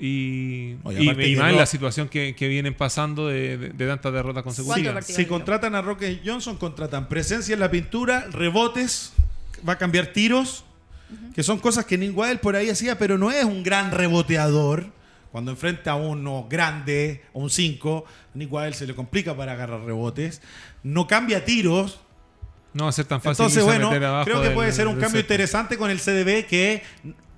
[0.00, 5.04] Y, y, más en la situación que, vienen pasando de, tantas derrotas consecutivas.
[5.06, 9.12] si contratan a Roque Johnson, contratan presencia en la pintura, rebotes,
[9.68, 10.64] va a cambiar tiros
[11.34, 14.92] que son cosas que Nick por ahí hacía, pero no es un gran reboteador.
[15.32, 20.40] Cuando enfrenta a uno grande, o un 5, Nick se le complica para agarrar rebotes.
[20.82, 22.00] No cambia tiros.
[22.72, 23.44] No va a ser tan fácil.
[23.44, 23.90] Entonces, bueno,
[24.24, 26.82] creo que puede ser un cambio interesante con el CDB que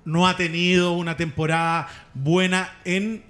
[0.05, 3.23] no ha tenido una temporada buena en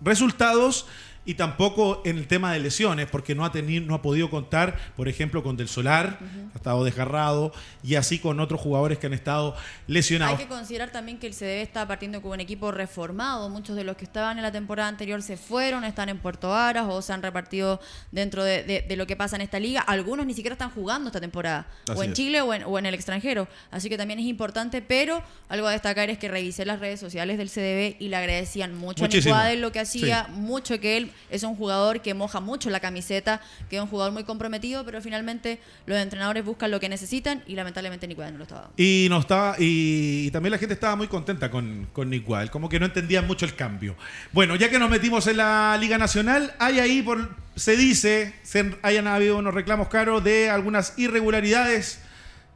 [0.00, 0.86] resultados
[1.28, 4.78] y tampoco en el tema de lesiones, porque no ha, tenido, no ha podido contar,
[4.96, 6.18] por ejemplo, con Del Solar,
[6.54, 9.54] ha estado desgarrado, y así con otros jugadores que han estado
[9.86, 10.38] lesionados.
[10.38, 13.50] Hay que considerar también que el CDB está partiendo con un equipo reformado.
[13.50, 16.86] Muchos de los que estaban en la temporada anterior se fueron, están en Puerto Varas
[16.88, 17.78] o se han repartido
[18.10, 19.82] dentro de, lo que pasa en esta liga.
[19.82, 23.48] Algunos ni siquiera están jugando esta temporada, o en Chile o en, el extranjero.
[23.70, 27.36] Así que también es importante, pero algo a destacar es que revisé las redes sociales
[27.36, 29.34] del CDB y le agradecían mucho Muchísimo.
[29.34, 33.40] a lo que hacía, mucho que él es un jugador que moja mucho la camiseta,
[33.68, 37.54] que es un jugador muy comprometido, pero finalmente los entrenadores buscan lo que necesitan y
[37.54, 38.70] lamentablemente Nick no lo estaba.
[38.76, 42.08] Y no estaba, y, también la gente estaba muy contenta con, con
[42.50, 43.96] como que no entendían mucho el cambio.
[44.32, 48.34] Bueno, ya que nos metimos en la Liga Nacional, hay ahí por se dice,
[48.82, 52.00] hayan habido unos reclamos caros de algunas irregularidades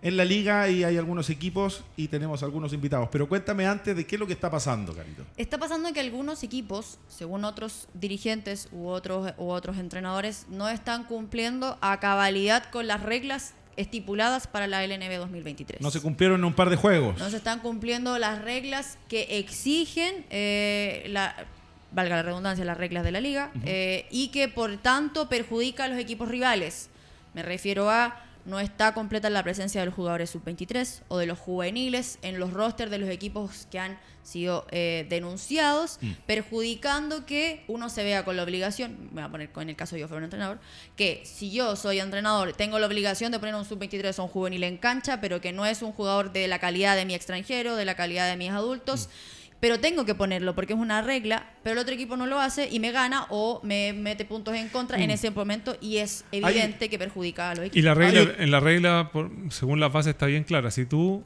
[0.02, 3.08] en la liga y hay algunos equipos y tenemos algunos invitados.
[3.10, 5.24] Pero cuéntame antes de qué es lo que está pasando, Carito.
[5.36, 11.04] Está pasando que algunos equipos, según otros dirigentes u otros, u otros entrenadores, no están
[11.04, 15.80] cumpliendo a cabalidad con las reglas estipuladas para la LNB 2023.
[15.80, 17.18] No se cumplieron en un par de juegos.
[17.18, 21.46] No se están cumpliendo las reglas que exigen eh, la
[21.92, 25.88] valga la redundancia, las reglas de la liga, eh, y que por tanto perjudica a
[25.88, 26.88] los equipos rivales.
[27.34, 31.38] Me refiero a no está completa la presencia de los jugadores sub-23 o de los
[31.38, 36.12] juveniles en los rosters de los equipos que han sido eh, denunciados, mm.
[36.26, 40.02] perjudicando que uno se vea con la obligación, voy a poner con el caso de
[40.02, 40.60] yo fuera un entrenador,
[40.96, 44.62] que si yo soy entrenador, tengo la obligación de poner un sub-23 o un juvenil
[44.64, 47.84] en cancha, pero que no es un jugador de la calidad de mi extranjero, de
[47.84, 49.08] la calidad de mis adultos.
[49.08, 52.40] Mm pero tengo que ponerlo porque es una regla, pero el otro equipo no lo
[52.40, 55.12] hace y me gana o me mete puntos en contra en mm.
[55.12, 57.76] ese momento y es evidente que perjudica a los equipos.
[57.76, 59.12] Y la regla, en la regla,
[59.50, 60.72] según la fase, está bien clara.
[60.72, 61.22] Si tú,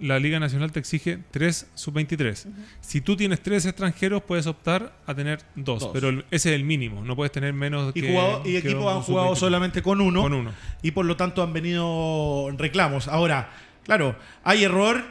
[0.00, 2.48] la Liga Nacional te exige 3 sub-23.
[2.80, 7.04] Si tú tienes tres extranjeros, puedes optar a tener dos, pero ese es el mínimo.
[7.04, 8.40] No puedes tener menos y que.
[8.46, 10.52] y equipos han jugado solamente con uno, con uno.
[10.82, 13.06] Y por lo tanto han venido reclamos.
[13.06, 13.52] Ahora,
[13.84, 15.04] claro, hay error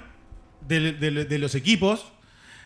[0.67, 2.11] de los equipos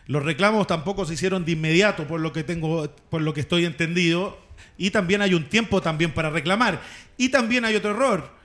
[0.08, 3.66] los reclamos tampoco se hicieron de inmediato, por lo que tengo, por lo que estoy
[3.66, 4.38] entendido.
[4.78, 6.80] Y también hay un tiempo también para reclamar.
[7.18, 8.36] Y también hay otro error.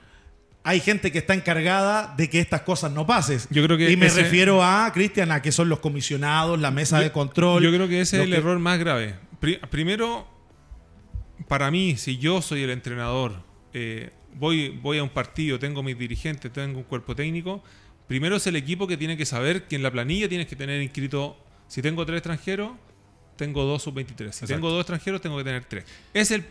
[0.62, 3.38] hay gente que está encargada de que estas cosas no pasen.
[3.50, 7.00] Yo creo que y me refiero a, Cristian, a que son los comisionados, la mesa
[7.00, 7.62] de control.
[7.62, 9.14] Yo creo que ese es el error más grave.
[9.70, 10.28] primero,
[11.48, 15.98] para mí, si yo soy el entrenador, eh, voy, voy a un partido, tengo mis
[15.98, 17.62] dirigentes, tengo un cuerpo técnico,
[18.06, 20.80] primero es el equipo que tiene que saber que en la planilla tienes que tener
[20.82, 21.43] inscrito,
[21.74, 22.70] si tengo tres extranjeros,
[23.34, 24.30] tengo dos sub-23.
[24.30, 25.84] Si tengo dos extranjeros, tengo que tener tres.
[26.12, 26.44] Es el,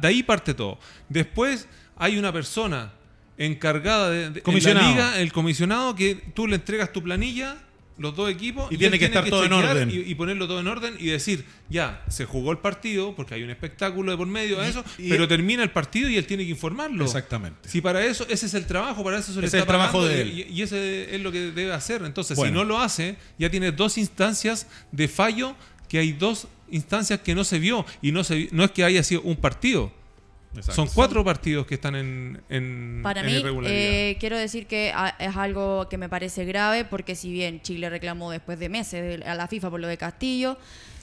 [0.00, 0.80] de ahí parte todo.
[1.08, 2.92] Después hay una persona
[3.38, 7.56] encargada de, la liga, el comisionado, que tú le entregas tu planilla,
[7.96, 9.90] los dos equipos, y, tiene que estar todo en orden.
[9.90, 13.50] Y, ponerlo todo en orden y decir, ya, se jugó el partido, porque hay un
[13.50, 17.04] espectáculo de por medio de eso, pero termina el partido y él tiene que informarlo.
[17.04, 17.68] Exactamente.
[17.68, 20.46] Si para eso, ese es el trabajo, para eso es el trabajo de él.
[20.50, 22.02] Y, ese es lo que debe hacer.
[22.04, 25.54] Entonces, si no lo hace, ya tiene dos instancias de fallo,
[25.88, 29.02] que hay dos instancias que no se vio, y no, se, no es que haya
[29.02, 29.92] sido un partido
[30.62, 35.88] son cuatro partidos que están en, en Para mí, eh, quiero decir que es algo
[35.88, 39.70] que me parece grave porque si bien Chile reclamó después de meses a la FIFA
[39.70, 40.56] por lo de Castillo,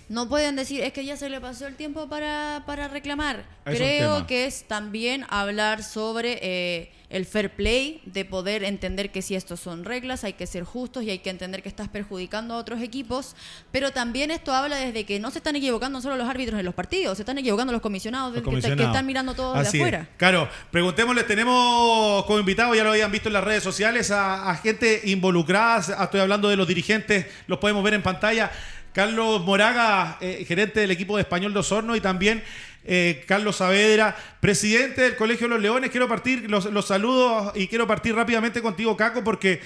[0.10, 3.46] no pueden decir es que ya se le pasó el tiempo para, para reclamar.
[3.66, 9.36] Creo que es también hablar sobre eh, el fair play, de poder entender que si
[9.36, 12.58] estos son reglas, hay que ser justos y hay que entender que estás perjudicando a
[12.58, 13.36] otros equipos.
[13.72, 16.74] Pero también esto habla desde que no se están equivocando solo los árbitros en los
[16.74, 20.08] partidos, se están equivocando los comisionados, Que, están mirando todo de afuera.
[20.18, 25.02] Claro, preguntémosle, tenemos como invitado, ya lo habían visto en las redes sociales, a gente
[25.06, 28.52] involucrada, estoy hablando de los dirigentes, los podemos ver en pantalla.
[28.94, 32.44] Carlos Moraga, eh, gerente del equipo de Español de Osorno, y también
[32.84, 35.92] eh, Carlos Saavedra, presidente del Colegio de los Leones.
[35.92, 39.60] Quiero partir los, saludos y quiero partir rápidamente contigo, Caco, porque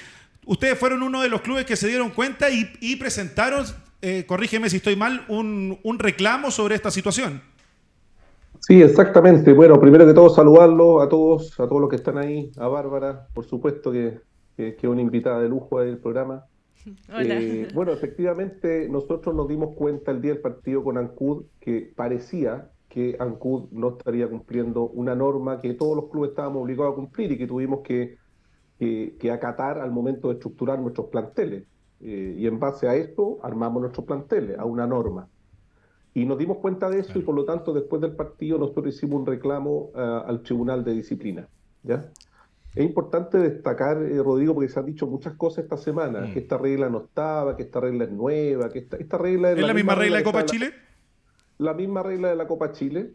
[0.46, 3.66] ustedes fueron uno de los clubes que se dieron cuenta y, presentaron,
[4.02, 7.42] eh, corrígeme si estoy mal, un, reclamo sobre esta situación.
[8.60, 9.54] Sí, exactamente.
[9.54, 13.28] Bueno, primero que todo saludarlo a todos, a todos los que están ahí, a Bárbara,
[13.34, 14.20] por supuesto que,
[14.58, 16.46] que, que es una invitada de lujo del programa.
[17.17, 22.69] Eh, bueno, efectivamente, nosotros nos dimos cuenta el día del partido con Ancud que parecía
[22.89, 27.32] que Ancud no estaría cumpliendo una norma que todos los clubes estábamos obligados a cumplir
[27.32, 28.17] y que tuvimos que,
[28.80, 31.65] que, acatar al momento de estructurar nuestros planteles.
[32.02, 35.28] Eh, y en base a esto armamos nuestros planteles, a una norma.
[36.13, 39.19] Y nos dimos cuenta de eso y por lo tanto después del partido nosotros hicimos
[39.19, 41.50] un reclamo ah, al Tribunal de Disciplina.
[41.84, 42.10] ¿ya?
[42.76, 46.34] Es importante destacar, eh, Rodrigo, porque se han dicho muchas cosas esta semana, mm.
[46.34, 49.62] que esta regla no estaba, que esta regla es nueva, que esta, esta regla es...
[49.62, 50.74] la, misma regla, de Copa Chile?
[51.58, 53.14] La, misma regla de la Copa Chile.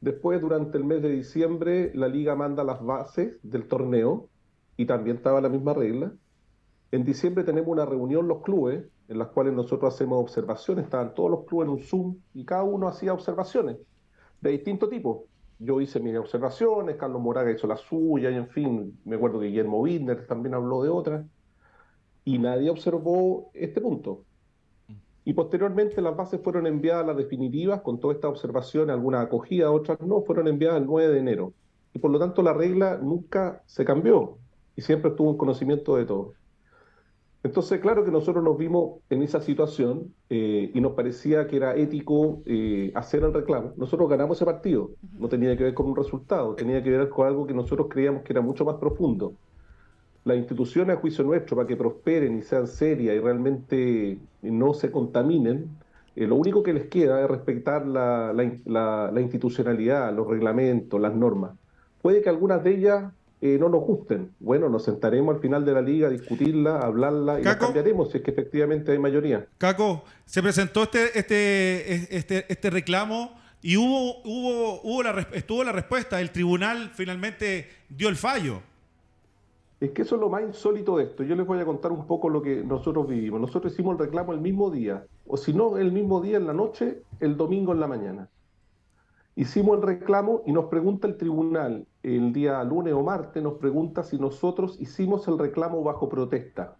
[0.00, 4.28] Después, durante el mes de diciembre, la liga manda las bases del torneo
[4.76, 6.12] y también estaba la misma regla.
[6.92, 10.84] En diciembre tenemos una reunión los clubes en las cuales nosotros hacemos observaciones.
[10.84, 13.78] Estaban todos los clubes en un Zoom y cada uno hacía observaciones
[14.40, 15.26] de distinto tipo
[15.60, 19.46] yo hice mis observaciones, Carlos Moraga hizo la suya, y en fin, me acuerdo que
[19.46, 21.26] Guillermo Windner también habló de otras,
[22.24, 24.24] y nadie observó este punto.
[25.24, 30.00] Y posteriormente las bases fueron enviadas, las definitivas, con todas estas observaciones, algunas acogidas, otras
[30.00, 31.52] no, fueron enviadas el 9 de enero.
[31.92, 34.38] Y por lo tanto la regla nunca se cambió
[34.76, 36.39] y siempre estuvo en conocimiento de todos.
[37.42, 41.74] Entonces, claro que nosotros nos vimos en esa situación eh, y nos parecía que era
[41.74, 43.72] ético eh, hacer el reclamo.
[43.76, 47.26] Nosotros ganamos ese partido, no tenía que ver con un resultado, tenía que ver con
[47.26, 49.32] algo que nosotros creíamos que era mucho más profundo.
[50.24, 54.90] Las instituciones, a juicio nuestro, para que prosperen y sean serias y realmente no se
[54.90, 55.78] contaminen,
[56.16, 61.52] eh, lo único que les queda es respetar la, la institucionalidad, los reglamentos, las normas.
[62.02, 63.12] Puede que algunas de ellas
[63.42, 64.32] eh, no nos gusten.
[64.38, 68.10] Bueno, nos sentaremos al final de la liga a discutirla, a hablarla y la cambiaremos
[68.10, 69.46] si es que efectivamente hay mayoría.
[69.56, 73.32] Caco, se presentó este, este, este, este reclamo
[73.62, 76.20] y hubo, hubo, hubo la, estuvo la respuesta.
[76.20, 78.60] El tribunal finalmente dio el fallo.
[79.80, 81.22] Es que eso es lo más insólito de esto.
[81.22, 83.40] Yo les voy a contar un poco lo que nosotros vivimos.
[83.40, 86.52] Nosotros hicimos el reclamo el mismo día, o si no, el mismo día en la
[86.52, 88.28] noche, el domingo en la mañana.
[89.40, 94.02] Hicimos el reclamo y nos pregunta el tribunal el día lunes o martes, nos pregunta
[94.02, 96.76] si nosotros hicimos el reclamo bajo protesta.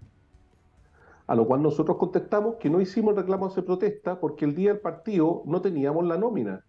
[1.26, 4.74] A lo cual nosotros contestamos que no hicimos el reclamo bajo protesta porque el día
[4.74, 6.62] del partido no teníamos la nómina.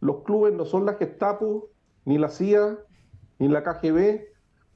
[0.00, 1.70] Los clubes no son la Gestapo,
[2.04, 2.76] ni la CIA,
[3.38, 4.20] ni la KGB,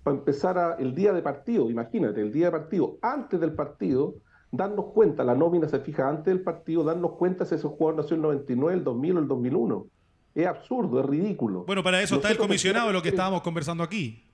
[0.03, 4.15] para empezar el día de partido, imagínate, el día de partido, antes del partido,
[4.51, 8.15] darnos cuenta, la nómina se fija antes del partido, darnos cuenta si ese jugador nació
[8.15, 9.87] en el 99, el 2000 o el 2001.
[10.35, 11.65] Es absurdo, es ridículo.
[11.65, 14.25] Bueno, para eso está el comisionado lo que estábamos conversando aquí.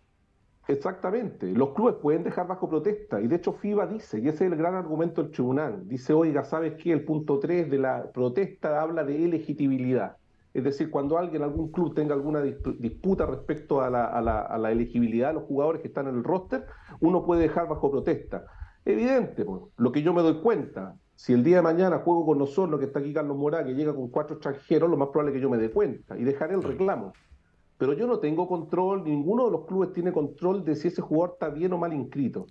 [0.66, 1.52] Exactamente.
[1.52, 3.20] Los clubes pueden dejar bajo protesta.
[3.20, 6.44] Y de hecho FIBA dice, y ese es el gran argumento del tribunal, dice, oiga,
[6.44, 6.92] ¿sabes qué?
[6.92, 10.16] El punto 3 de la protesta habla de elegibilidad.
[10.52, 14.58] Es decir, cuando alguien, algún club tenga alguna disputa respecto a la, a, la, a
[14.58, 16.66] la, elegibilidad de los jugadores que están en el roster,
[17.00, 18.46] uno puede dejar bajo protesta.
[18.84, 22.38] Evidente, pues, lo que yo me doy cuenta, si el día de mañana juego con
[22.38, 25.34] nosotros, que está aquí Carlos Morá, que llega con cuatro extranjeros, lo más probable es
[25.34, 27.12] que yo me dé cuenta y dejaré el reclamo.
[27.76, 31.34] Pero yo no tengo control, ninguno de los clubes tiene control de si ese jugador
[31.34, 32.46] está bien o mal inscrito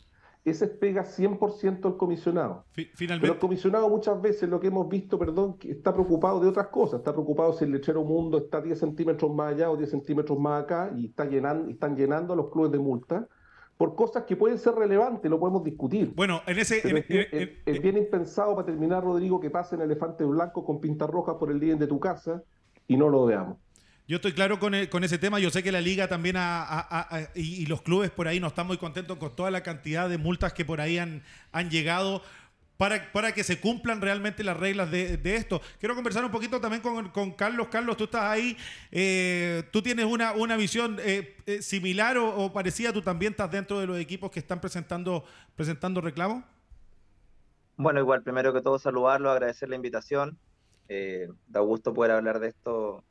[0.45, 2.63] ese pega 100% al comisionado.
[2.72, 3.22] Finalmente.
[3.22, 6.99] Pero el comisionado muchas veces lo que hemos visto, perdón, está preocupado de otras cosas.
[6.99, 10.63] Está preocupado si el lechero mundo está 10 centímetros más allá o 10 centímetros más
[10.63, 13.28] acá y está llenando, están llenando a los clubes de multa
[13.80, 16.11] por cosas que pueden ser relevantes, lo podemos discutir.
[16.13, 16.82] Bueno, en ese...
[17.65, 21.49] es, bien impensado para terminar, Rodrigo, que pase en elefante blanco con pinta roja por
[21.49, 22.43] el día de tu casa
[22.89, 23.55] y no lo veamos.
[24.05, 25.39] Yo estoy claro con, con, ese tema.
[25.39, 26.36] Yo sé que la liga también
[27.36, 30.51] y, los clubes por ahí no están muy contentos con toda la cantidad de multas
[30.51, 31.23] que por ahí han,
[31.53, 32.21] han llegado.
[32.80, 35.59] Para, para, que se cumplan realmente las reglas de, esto.
[35.82, 37.67] Quiero conversar un poquito también con, Carlos.
[37.67, 38.55] Carlos, tú estás ahí,
[38.89, 43.82] eh, tú tienes una, una visión eh, eh, similar o, parecida, tú también estás dentro
[43.82, 45.25] de los equipos que están presentando,
[45.57, 46.45] presentando reclamos.
[47.75, 50.39] Bueno, igual, primero que todo saludarlo, agradecer la invitación.
[51.47, 53.03] da gusto poder hablar de esto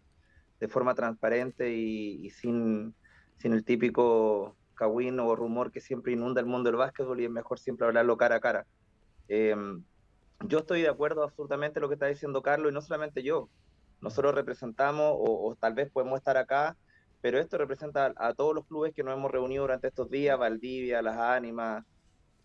[0.61, 2.95] de forma transparente y, sin,
[3.37, 7.31] sin, el típico cagüín o rumor que siempre inunda el mundo del básquetbol y es
[7.31, 8.67] mejor siempre hablarlo cara a cara.
[9.29, 9.85] Em,
[10.47, 13.49] yo estoy de acuerdo absolutamente lo que está diciendo Carlos y no solamente yo.
[14.01, 16.77] Nosotros representamos o, tal vez podemos estar acá,
[17.21, 21.03] pero esto representa a, todos los clubes que nos hemos reunido durante estos días, Valdivia,
[21.03, 21.85] Las Ánimas,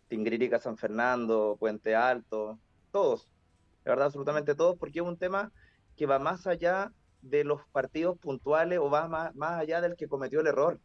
[0.07, 2.57] Tingrírica, San Fernando, Puente Alto,
[2.91, 3.27] todos,
[3.83, 5.51] de verdad absolutamente todos, porque es un tema
[5.95, 10.07] que va más allá de los partidos puntuales o va más, más allá del que
[10.07, 10.79] cometió el error.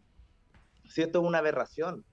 [0.84, 2.04] Si esto es una aberración,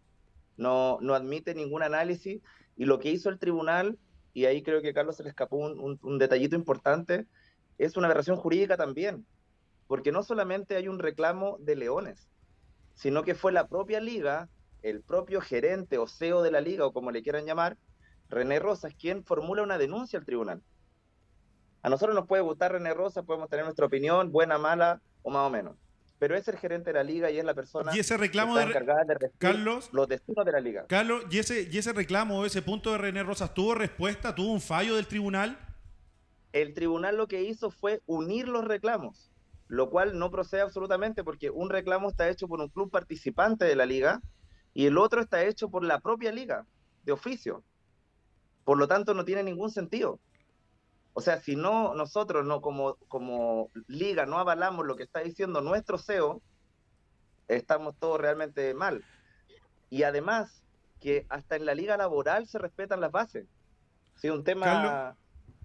[0.58, 2.42] no, no admite ningún análisis
[2.76, 3.98] y lo que hizo el tribunal,
[4.34, 7.26] y ahí creo que Carlos se le escapó un, un, detallito importante,
[7.78, 9.26] es una aberración jurídica también,
[9.88, 12.30] porque no solamente hay un reclamo de Leones,
[12.96, 14.50] sino que fue la propia liga,
[14.82, 17.78] el propio gerente o CEO de la liga, o como le quieran llamar,
[18.30, 20.62] René Rosas, quien formula una denuncia al tribunal.
[21.82, 25.48] A nosotros nos puede gustar René Rosa, podemos tener nuestra opinión, buena, mala o más
[25.48, 25.78] o menos.
[26.26, 28.66] Pero es el gerente de la liga y es la persona y ese reclamo de,
[28.66, 30.88] de Carlos, los destinos de la liga.
[30.88, 34.60] Carlos, ¿y ese, y ese reclamo, ese punto de René Rosas, tuvo respuesta, tuvo un
[34.60, 35.60] fallo del tribunal?
[36.52, 39.30] El tribunal lo que hizo fue unir los reclamos,
[39.68, 43.76] lo cual no procede absolutamente porque un reclamo está hecho por un club participante de
[43.76, 44.20] la liga
[44.74, 46.66] y el otro está hecho por la propia liga,
[47.04, 47.64] de oficio.
[48.64, 50.20] Por lo tanto, no tiene ningún sentido.
[51.18, 55.62] O sea, si no nosotros no como, como liga no avalamos lo que está diciendo
[55.62, 56.42] nuestro CEO,
[57.48, 59.02] estamos todos realmente mal.
[59.90, 60.62] Y además
[61.00, 63.48] que hasta en la liga laboral se respetan las bases.
[64.16, 65.16] Sí, un tema,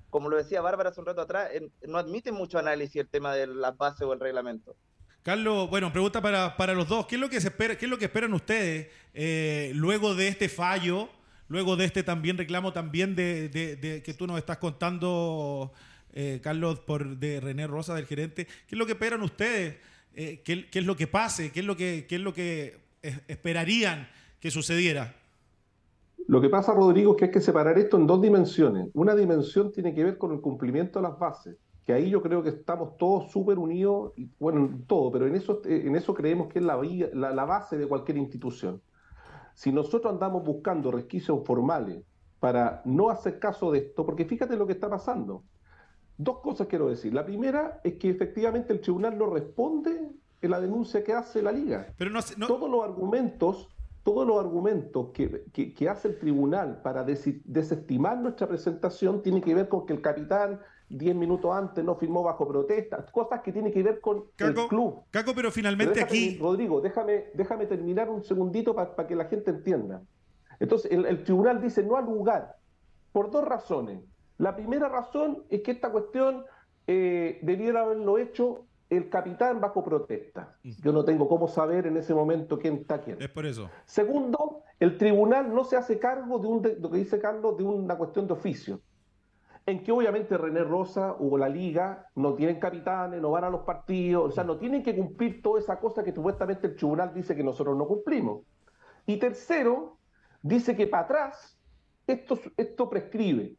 [0.09, 1.51] como lo decía Bárbara hace un rato atrás,
[1.83, 4.77] no admite mucho análisis el tema de las bases o el reglamento.
[5.23, 7.07] Carlos, bueno, pregunta para, para los dos.
[7.07, 10.29] ¿Qué es lo que se espera, qué es lo que esperan ustedes eh, luego de
[10.29, 11.09] este fallo?
[11.51, 15.73] Luego de este también reclamo también de, que tú nos estás contando,
[16.13, 19.77] eh, Carlos, por de René Rosa, del gerente, ¿qué es lo que esperan ustedes?
[20.15, 21.53] Eh, ¿qué, es lo que pase?
[21.53, 22.79] ¿Qué es lo que, es lo que
[23.29, 25.17] esperarían que sucediera?
[26.29, 28.89] Lo que pasa, Rodrigo, es que hay que separar esto en dos dimensiones.
[28.95, 32.45] Una dimensión tiene que ver con el cumplimiento de las bases, que ahí yo creo
[32.45, 36.53] que estamos todos súper unidos, y, bueno, en todo, pero en eso, en eso creemos
[36.53, 36.81] que es la,
[37.13, 38.81] la base de cualquier institución.
[39.61, 42.03] Si nosotros andamos buscando resquicios formales
[42.39, 45.43] para no hacer caso de esto, porque fíjate lo que está pasando.
[46.17, 47.13] Dos cosas quiero decir.
[47.13, 51.53] La primera es que efectivamente el tribunal no responde en la denuncia que hace la
[51.53, 51.93] liga.
[51.99, 53.69] Pero no, Todos los argumentos,
[54.03, 59.85] todos los argumentos que, hace el tribunal para desestimar nuestra presentación tienen que ver con
[59.85, 60.59] que el capitán
[60.91, 65.05] 10 minutos antes no firmó bajo protesta, cosas que tienen que ver con el club.
[65.11, 66.37] Caco, pero finalmente aquí...
[66.37, 70.03] Rodrigo, déjame, déjame terminar un segundito para que la gente entienda.
[70.59, 72.57] Entonces, el, tribunal dice no al lugar,
[73.13, 74.03] por dos razones.
[74.37, 76.45] La primera razón es que esta cuestión
[76.89, 80.57] eh, debiera haberlo hecho el capitán bajo protesta.
[80.65, 83.23] Yo no tengo cómo saber en ese momento quién está quién.
[83.23, 83.71] Es por eso.
[83.85, 87.63] Segundo, el tribunal no se hace cargo de, un, de lo que dice Carlos, de
[87.63, 88.81] una cuestión de oficio
[89.67, 93.61] en que obviamente René Rosa o la liga no tienen capitanes, no van a los
[93.63, 97.37] partidos, o sea, no tienen que cumplir toda esa cosa que supuestamente el tribunal dice
[97.37, 98.43] que nosotros no cumplimos.
[99.07, 99.99] Y tercero,
[100.43, 101.59] dice que para atrás
[102.07, 103.57] esto, esto prescribe.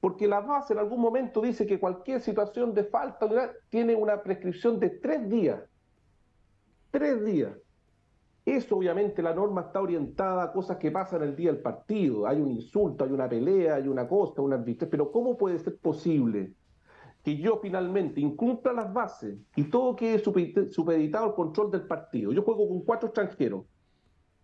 [0.00, 3.28] Porque la base en algún momento dice que cualquier situación de falta
[3.68, 5.60] tiene una prescripción de tres días.
[6.90, 7.52] Tres días.
[8.56, 12.26] Eso obviamente la norma está orientada a cosas que pasan el día del partido.
[12.26, 14.90] Hay un insulto, hay una pelea, hay una cosa, una arbitraje.
[14.90, 16.54] Pero ¿cómo puede ser posible
[17.24, 20.22] que yo finalmente incumpla las bases y todo quede
[20.70, 22.32] supeditado al control del partido.
[22.32, 23.64] Yo juego con cuatro extranjeros.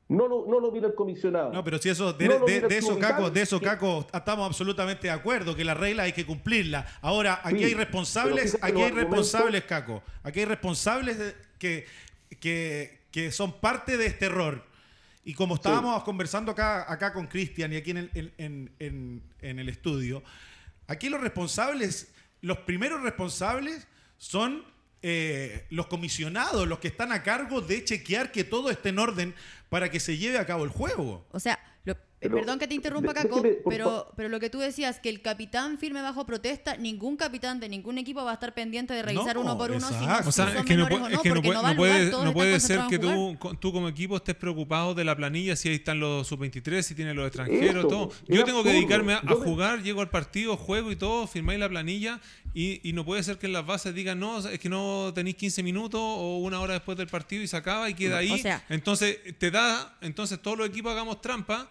[0.08, 1.52] No lo, no lo mira el comisionado.
[1.52, 2.26] No, pero si eso, de,
[2.70, 6.86] eso, Caco, de eso, Caco, estamos absolutamente de acuerdo, que la regla hay que cumplirla.
[7.00, 10.02] Ahora, aquí hay responsables, aquí hay responsables, Caco.
[10.22, 11.86] Aquí hay responsables que,
[12.38, 14.62] que, que son parte de este error.
[15.24, 19.70] Y como estábamos conversando acá, acá con Cristian y aquí en el, en, en el
[19.70, 20.22] estudio,
[20.86, 22.12] aquí los responsables,
[22.42, 23.88] los primeros responsables
[24.18, 24.66] son
[25.00, 29.34] eh, los comisionados, los que están a cargo de chequear que todo esté en orden
[29.70, 31.26] para que se lleve a cabo el juego.
[31.32, 31.58] O sea,
[32.18, 36.00] Perdón que te interrumpa, Caco, pero, pero lo que tú decías, que el capitán firme
[36.00, 39.70] bajo protesta, ningún capitán de ningún equipo va a estar pendiente de revisar uno por
[39.70, 39.94] uno si,
[40.26, 44.34] o sea, es que no, puede, no puede ser que tú, tú, como equipo estés
[44.34, 48.10] preocupado de la planilla, si ahí están los sub-23, si tienen los extranjeros, todo.
[48.26, 52.20] Yo tengo que dedicarme a, jugar, llego al partido, juego y todo, firmáis la planilla
[52.54, 55.36] y, y, no puede ser que en las bases digan, no, es que no tenéis
[55.36, 58.42] 15 minutos o una hora después del partido y se acaba y queda ahí.
[58.70, 61.68] entonces, te da, entonces todos los equipos hagamos trampa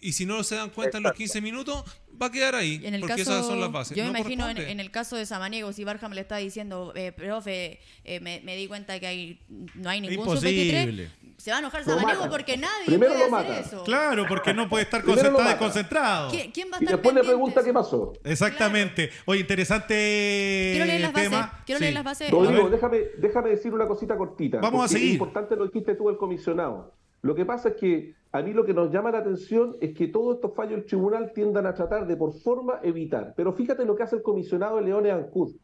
[0.00, 1.84] y si no se dan cuenta en los 15 minutos,
[2.20, 2.78] va a quedar ahí.
[3.00, 3.96] porque esas son las bases.
[3.96, 7.80] Yo me imagino en, el caso de Samaniego, si Barham le está diciendo, eh, profe,
[8.04, 9.40] eh, me, di cuenta que hay,
[9.74, 13.84] no hay ningún sub-23, se va a enojar Samaniego porque nadie puede hacer eso.
[13.84, 16.30] Claro, porque no puede estar concentrado concentrado.
[16.30, 18.12] ¿Quién, va a estar y después le pregunta qué pasó.
[18.24, 19.10] Exactamente.
[19.24, 21.38] Oye, interesante Quiero leer las bases.
[21.64, 22.30] Quiero leer las bases.
[22.70, 24.58] déjame, déjame decir una cosita cortita.
[24.58, 25.08] Vamos a seguir.
[25.08, 26.94] Es importante lo dijiste tú, el comisionado.
[27.22, 30.08] Lo que pasa es que a mí lo que nos llama la atención es que
[30.08, 33.34] todos estos fallos del tribunal tiendan a tratar de por forma evitar.
[33.36, 35.56] Pero fíjate lo que hace el comisionado Leones Ancud.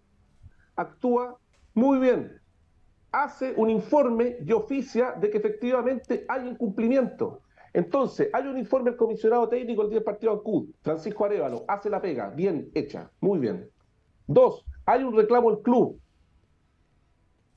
[0.74, 1.38] Actúa
[1.74, 2.40] muy bien.
[3.12, 7.42] Hace un informe y oficia de que efectivamente hay incumplimiento.
[7.72, 11.90] Entonces, hay un informe del comisionado técnico del día del partido Ancud, Francisco Arevalo, hace
[11.90, 13.68] la pega, bien hecha, muy bien.
[14.26, 16.00] Dos, hay un reclamo del club,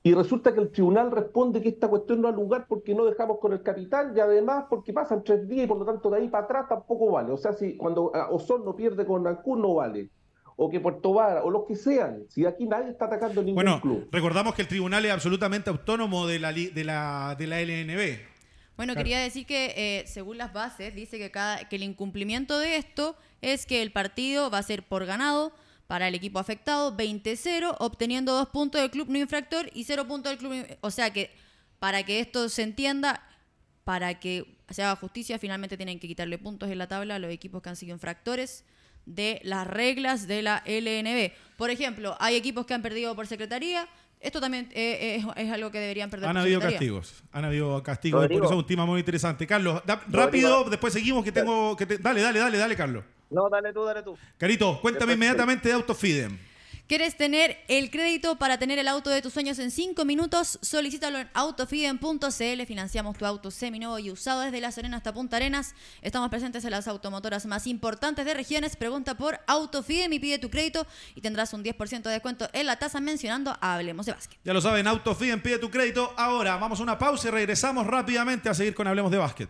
[0.01, 3.39] y resulta que el tribunal responde que esta cuestión no ha lugar porque no dejamos
[3.39, 6.29] con el capitán y además porque pasan tres días y por lo tanto de ahí
[6.29, 7.31] para atrás tampoco vale.
[7.31, 10.09] O sea, si cuando ah, Osorno pierde con Ancún no vale.
[10.61, 12.25] O que Puerto Vara, o los que sean.
[12.27, 14.09] Si aquí nadie está atacando ningún bueno, club.
[14.11, 18.19] Recordamos que el tribunal es absolutamente autónomo de la, de la, de la LNB.
[18.75, 22.77] Bueno, quería decir que eh, según las bases, dice que, cada, que el incumplimiento de
[22.77, 25.53] esto es que el partido va a ser por ganado
[25.89, 30.29] para el equipo afectado, 20-0, obteniendo dos puntos del club no infractor y cero puntos
[30.29, 30.77] del club.
[30.81, 31.31] O sea que,
[31.79, 33.27] para que esto se entienda,
[33.85, 37.31] para que se haga justicia, finalmente tienen que quitarle puntos en la tabla a los
[37.31, 38.65] equipos que han sido infractores
[39.07, 41.31] de las reglas de la LNB.
[41.57, 43.87] Por ejemplo, hay equipos que han perdido por secretaría.
[44.19, 46.29] Esto también eh, es, algo que deberían perder.
[46.29, 47.23] Han habido castigos.
[47.31, 48.27] Han habido castigos.
[48.27, 49.47] Por eso es un tema muy interesante.
[49.47, 53.03] Carlos, rápido, después seguimos que tengo que dale, dale, dale, dale, Carlos.
[53.29, 54.17] No, dale tú, dale tú.
[54.37, 56.49] Carito, cuéntame inmediatamente de AutoFidem.
[56.89, 60.57] ¿Quieres tener el crédito para tener el auto de tus sueños en 5 minutos?
[60.63, 62.65] Solicítalo en autofidem.cl.
[62.65, 65.75] Financiamos tu auto seminuevo y usado desde La Serena hasta Punta Arenas.
[66.01, 68.75] Estamos presentes en las automotoras más importantes de regiones.
[68.75, 72.77] Pregunta por Autofidem y pide tu crédito y tendrás un 10% de descuento en la
[72.77, 74.39] tasa mencionando Hablemos de Básquet.
[74.43, 76.11] Ya lo saben, Autofidem pide tu crédito.
[76.17, 79.49] Ahora vamos a una pausa y regresamos rápidamente a seguir con Hablemos de Básquet.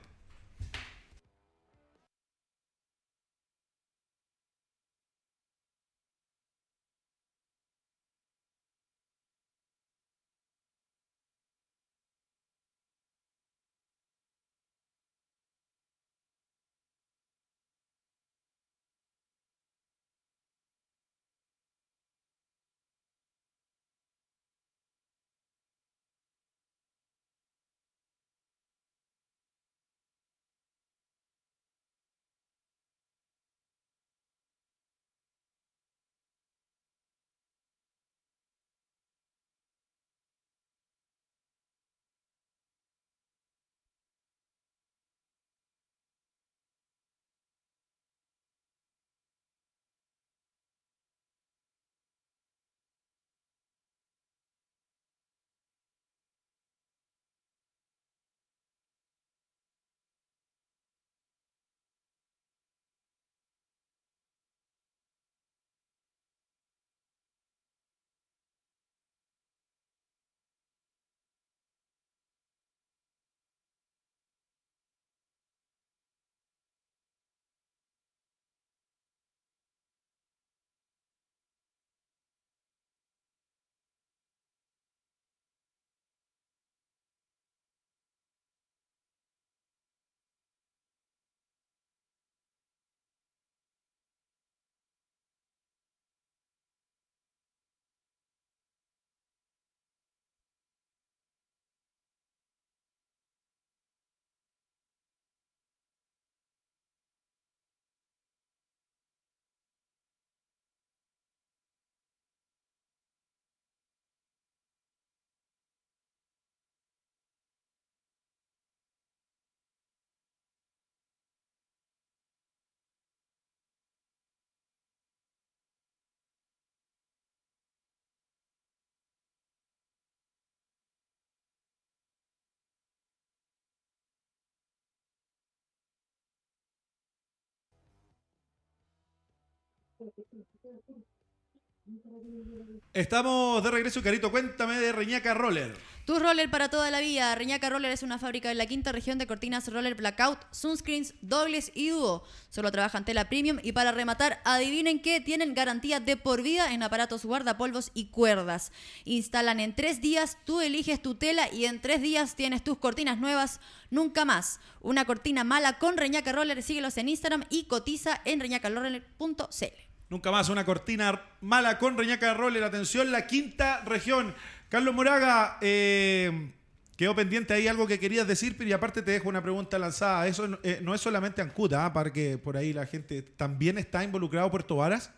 [142.94, 144.32] Estamos de regreso, Carito.
[144.32, 145.76] Cuéntame de Reñaca Roller.
[146.06, 147.34] Tu roller para toda la vida.
[147.36, 151.72] Reñaca Roller es una fábrica de la quinta región de cortinas roller blackout, sunscreens, dobles
[151.76, 152.24] y dúo.
[152.50, 156.84] Solo trabajan tela premium y para rematar, adivinen que tienen garantía de por vida en
[156.84, 158.72] aparatos guardapolvos y cuerdas.
[159.06, 163.20] Instalan en tres días, tú eliges tu tela y en tres días tienes tus cortinas
[163.20, 163.60] nuevas.
[163.92, 164.60] Nunca más.
[164.82, 166.64] Una cortina mala con Reñaca Roller.
[166.64, 169.89] Síguelos en Instagram y cotiza en reñacaroller.cl.
[170.10, 172.64] Nunca más una cortina mala con Reñaca Roller.
[172.64, 174.34] Atención, la quinta región.
[174.68, 176.52] Carlos Moraga, eh,
[176.98, 180.28] quedó pendiente ahí algo que querías decir, pero y aparte te dejo una pregunta lanzada.
[180.28, 181.94] Eso no eh, es solamente Ancuta, ¿ah?
[181.94, 185.14] para que por ahí la gente también está involucrado Puerto Varas.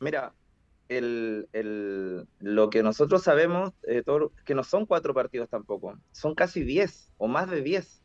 [0.00, 0.34] Mira,
[0.88, 4.02] lo que nosotros sabemos, eh,
[4.44, 8.02] que no son cuatro partidos tampoco, son casi diez o más de diez.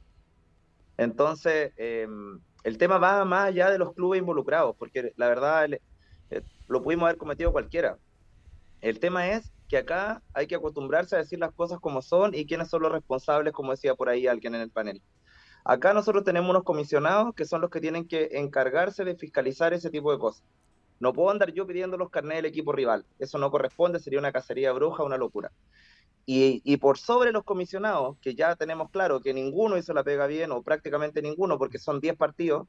[0.97, 5.69] Entonces, em, el tema va más allá de los clubes involucrados, porque la verdad
[6.29, 7.97] eh, lo pudimos haber cometido cualquiera.
[8.81, 12.45] El tema es que acá hay que acostumbrarse a decir las cosas como son y
[12.45, 15.01] quiénes son los responsables, como decía por ahí alguien en el panel.
[15.63, 19.89] Acá nosotros tenemos unos comisionados que son los que tienen que encargarse de fiscalizar ese
[19.89, 20.43] tipo de cosas.
[20.99, 23.05] No puedo andar yo pidiendo los carnets del equipo rival.
[23.19, 25.51] Eso no corresponde, sería una cacería bruja, una locura.
[26.25, 30.51] Y, por sobre los comisionados, que ya tenemos claro que ninguno hizo la pega bien
[30.51, 32.67] o prácticamente ninguno, porque son 10 partidos,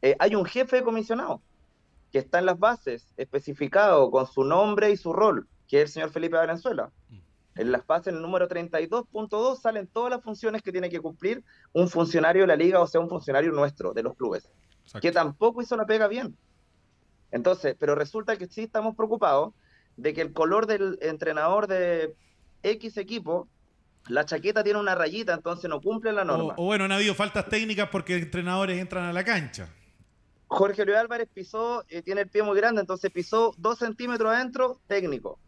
[0.00, 1.42] eh, hay un jefe de comisionado
[2.12, 5.88] que está en las bases, especificado con su nombre y su rol, que es el
[5.88, 6.92] señor Felipe Valenzuela.
[7.08, 7.18] Mm.
[7.56, 11.42] En las bases, en el número 32.2, salen todas las funciones que tiene que cumplir
[11.72, 14.48] un funcionario de la liga, o sea, un funcionario nuestro, de los clubes,
[15.00, 16.36] que tampoco hizo la pega bien.
[17.30, 19.52] Entonces, pero resulta que sí estamos preocupados
[19.96, 22.14] de que el color del entrenador de
[22.62, 23.48] X equipo,
[24.08, 26.54] la chaqueta tiene una rayita, entonces no cumple la norma.
[26.56, 29.68] O, bueno, han habido faltas técnicas porque entrenadores entran a la cancha.
[30.46, 34.80] Jorge Luis Álvarez pisó, eh, tiene el pie muy grande, entonces pisó dos centímetros adentro,
[34.86, 35.38] técnico.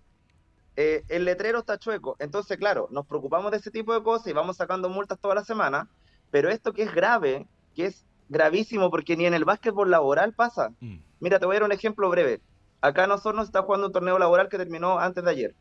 [0.76, 2.16] Eh, el letrero está chueco.
[2.18, 5.44] Entonces, claro, nos preocupamos de ese tipo de cosas y vamos sacando multas toda la
[5.44, 5.88] semana,
[6.30, 10.70] pero esto que es grave, que es gravísimo porque ni en el básquetbol laboral pasa.
[10.80, 10.98] Mm.
[11.20, 12.40] Mira, te voy a dar un ejemplo breve.
[12.82, 15.54] Acá nosotros nos está jugando un torneo laboral que terminó antes de ayer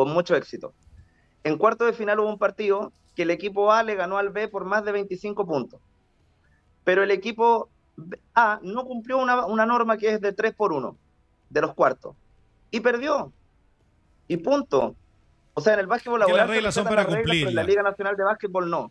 [0.00, 0.72] con mucho éxito.
[1.44, 4.48] En cuarto de final hubo un partido que el equipo A le ganó al B
[4.48, 5.78] por más de 25 puntos.
[6.84, 7.68] Pero el equipo
[8.34, 10.96] A no cumplió una, norma que es de 3 por 1
[11.50, 12.16] de los cuartos.
[12.70, 13.30] Y perdió.
[14.26, 14.94] Y punto.
[15.52, 16.46] O sea, en el básquetbol laboral...
[16.46, 17.48] las reglas son para cumplir.
[17.48, 18.90] En la Liga Nacional de Básquetbol no.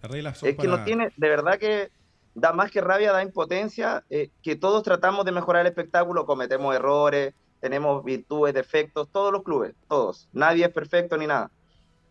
[0.00, 1.90] Las reglas son es que no tiene, de verdad que
[2.34, 6.74] da más que rabia, da impotencia, eh, que todos tratamos de mejorar el espectáculo, cometemos
[6.74, 10.28] errores, tenemos virtudes, defectos, todos los clubes, todos.
[10.32, 11.50] Nadie es perfecto ni nada.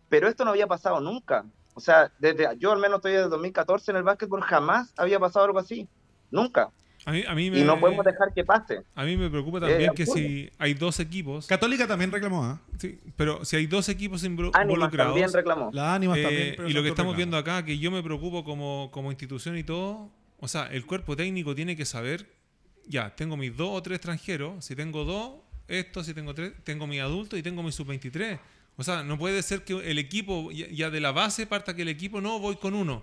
[0.08, 1.44] Pero esto no había pasado nunca.
[1.74, 5.44] O sea, desde yo al menos estoy desde 2014 en el básquetbol, jamás había pasado
[5.44, 5.88] algo así.
[6.30, 6.70] Nunca.
[7.06, 8.82] y no podemos dejar que pase.
[8.94, 11.46] A mí me preocupa también que si hay dos equipos.
[11.46, 12.60] Católica también reclamó, ¿ah?
[12.78, 14.96] Sí, pero si hay dos equipos involucrados.
[14.96, 15.70] también reclamó.
[15.72, 16.70] La Ánimas eh, también.
[16.70, 20.10] Y lo que estamos viendo acá, que yo me preocupo como, como institución y todo.
[20.38, 22.35] O sea, el cuerpo técnico tiene que saber
[22.86, 25.34] ya, tengo mis dos o tres extranjeros, si tengo dos,
[25.68, 28.38] esto, si tengo tres, tengo mi adulto y tengo mi sub-23.
[28.76, 31.88] O sea, no puede ser que el equipo, ya de la base parta que el
[31.88, 33.02] equipo no voy con uno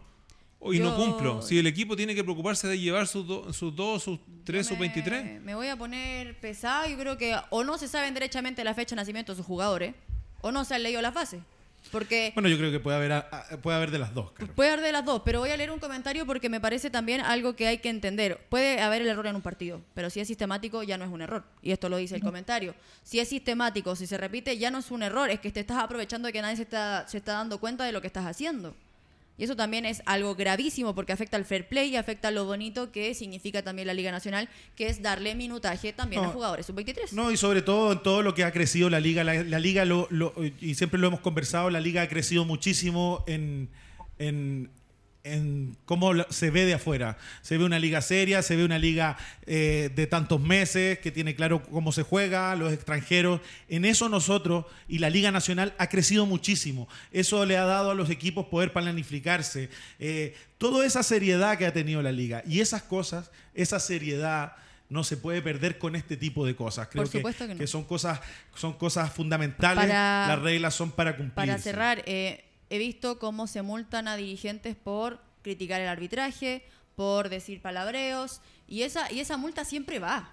[0.72, 1.42] y no cumplo.
[1.42, 3.26] Si el equipo tiene que preocuparse de llevar sus,
[3.56, 5.42] sus dos, sus tres, sus 23.
[5.42, 6.88] Me voy a poner pesado.
[6.88, 9.96] Yo creo que o no se saben derechamente la fecha de nacimiento de sus jugadores
[10.42, 11.42] o no se han leído la fase.
[11.92, 13.26] Porque, bueno, yo creo que puede haber,
[13.62, 14.32] puede haber de las dos.
[14.56, 17.22] Puede haber de las dos, pero voy a leer un comentario porque me parece también
[17.22, 18.40] algo que hay que entender.
[18.50, 21.22] Puede haber el error en un partido, pero si es sistemático ya no es un
[21.22, 21.44] error.
[21.62, 22.74] Y esto lo dice el comentario.
[23.04, 25.78] Si es sistemático, si se repite, ya no es un error, es que te estás
[25.78, 28.74] aprovechando de que nadie se está, se está dando cuenta de lo que estás haciendo.
[29.38, 32.46] Y eso también es algo gravísimo porque afecta al fair play y afecta a lo
[32.46, 37.14] bonito que significa también la Liga Nacional, que es darle minutaje también a jugadores sub-23.
[37.14, 39.24] No, y sobre todo en todo lo que ha crecido la Liga.
[39.24, 40.08] La, Liga, lo,
[40.62, 43.70] y siempre lo hemos conversado, la Liga ha crecido muchísimo en,
[44.20, 44.70] en
[45.24, 47.18] en cómo se ve de afuera.
[47.42, 51.36] Se ve una liga seria, se ve una liga eh, de tantos meses, que tiene
[51.36, 53.40] claro cómo se juega, los extranjeros.
[53.70, 56.90] En eso nosotros y la Liga Nacional ha crecido muchísimo.
[57.12, 59.70] Eso le ha dado a los equipos poder planificarse.
[60.00, 62.44] Eh, toda esa seriedad que ha tenido la liga.
[62.46, 64.54] Y esas cosas, esa seriedad
[64.90, 66.90] no se puede perder con este tipo de cosas.
[66.90, 67.24] Creo que,
[67.58, 68.20] que, son cosas
[68.54, 69.88] son cosas fundamentales.
[69.88, 71.34] Las reglas son para cumplir.
[71.34, 72.44] Para cerrar, eh,
[72.74, 76.66] he visto cómo se multan a dirigentes por criticar el arbitraje,
[76.96, 80.32] por decir palabreos, y esa, y esa multa siempre va.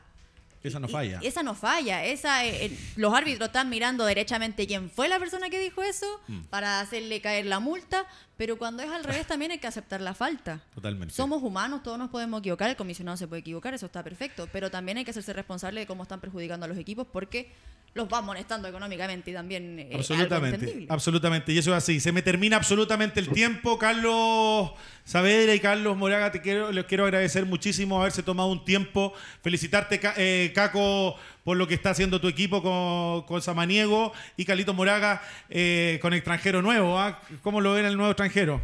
[0.62, 1.20] Esa no falla.
[1.22, 2.02] esa no falla.
[2.04, 6.06] Esa, eh, eh, los árbitros están mirando derechamente quién fue la persona que dijo eso
[6.28, 6.44] mm.
[6.44, 8.06] para hacerle caer la multa,
[8.40, 10.62] Pero cuando es al revés también hay que aceptar la falta.
[10.74, 11.14] Totalmente.
[11.14, 14.48] Somos humanos, todos nos podemos equivocar, el comisionado se puede equivocar, eso está perfecto.
[14.50, 17.52] Pero también hay que hacerse responsable de cómo están perjudicando a los equipos porque
[17.92, 19.78] los va molestando económicamente y también.
[19.78, 21.52] Eh, absolutamente, absolutamente.
[21.52, 22.00] Y eso es así.
[22.00, 23.78] Se me termina absolutamente el tiempo.
[23.78, 24.70] Carlos
[25.04, 29.12] Saavedra y Carlos Moraga, te quiero, les quiero agradecer muchísimo haberse tomado un tiempo.
[29.42, 34.74] Felicitarte, eh, Caco, por lo que está haciendo tu equipo con, con Samaniego y Carlito
[34.74, 36.98] Moraga eh, con extranjero nuevo.
[36.98, 37.20] ¿ah?
[37.42, 38.60] ¿Cómo lo ven el nuevo extranjero?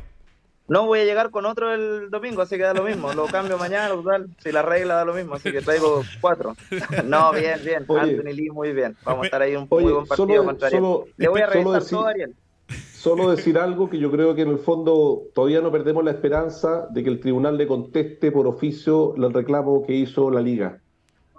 [0.69, 3.13] No voy a llegar con otro el domingo, así que da lo mismo.
[3.13, 4.27] Lo cambio mañana, total.
[4.43, 6.57] Si la regla da lo mismo, así que traigo cuatro.
[7.05, 7.87] No, bien, bien.
[7.89, 8.97] Anthony Lee, muy bien.
[9.05, 12.35] Vamos a estar ahí un muy buen partido contra Le voy a revisar todo, Ariel.
[12.93, 16.89] Solo decir algo que yo creo que en el fondo todavía no perdemos la esperanza
[16.91, 20.81] de que el tribunal le conteste por oficio el reclamo que hizo la liga.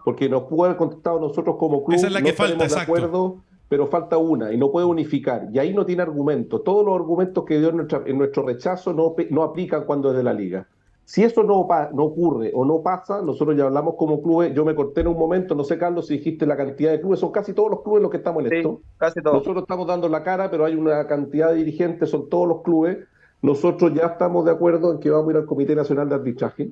[0.07, 2.79] Porque nos pudo haber contestado nosotros como club, Esa es la que no falta, de
[2.79, 5.49] acuerdo pero falta una y no puede unificar.
[5.51, 6.61] Y ahí no tiene argumento.
[6.61, 10.33] Todos los argumentos que dio en, nuestro rechazo no, no aplican cuando es de la
[10.33, 10.65] liga.
[11.03, 14.75] Si eso no, no ocurre o no pasa, nosotros ya hablamos como clubes, yo me
[14.75, 17.51] corté en un momento, no sé Carlos si dijiste la cantidad de clubes, son casi
[17.51, 18.79] todos los clubes los que estamos en esto.
[18.95, 19.39] Casi todos.
[19.39, 22.99] Nosotros estamos dando la cara, pero hay una cantidad de dirigentes, son todos los clubes.
[23.41, 26.71] Nosotros ya estamos de acuerdo en que vamos a ir al Comité Nacional de Arbitraje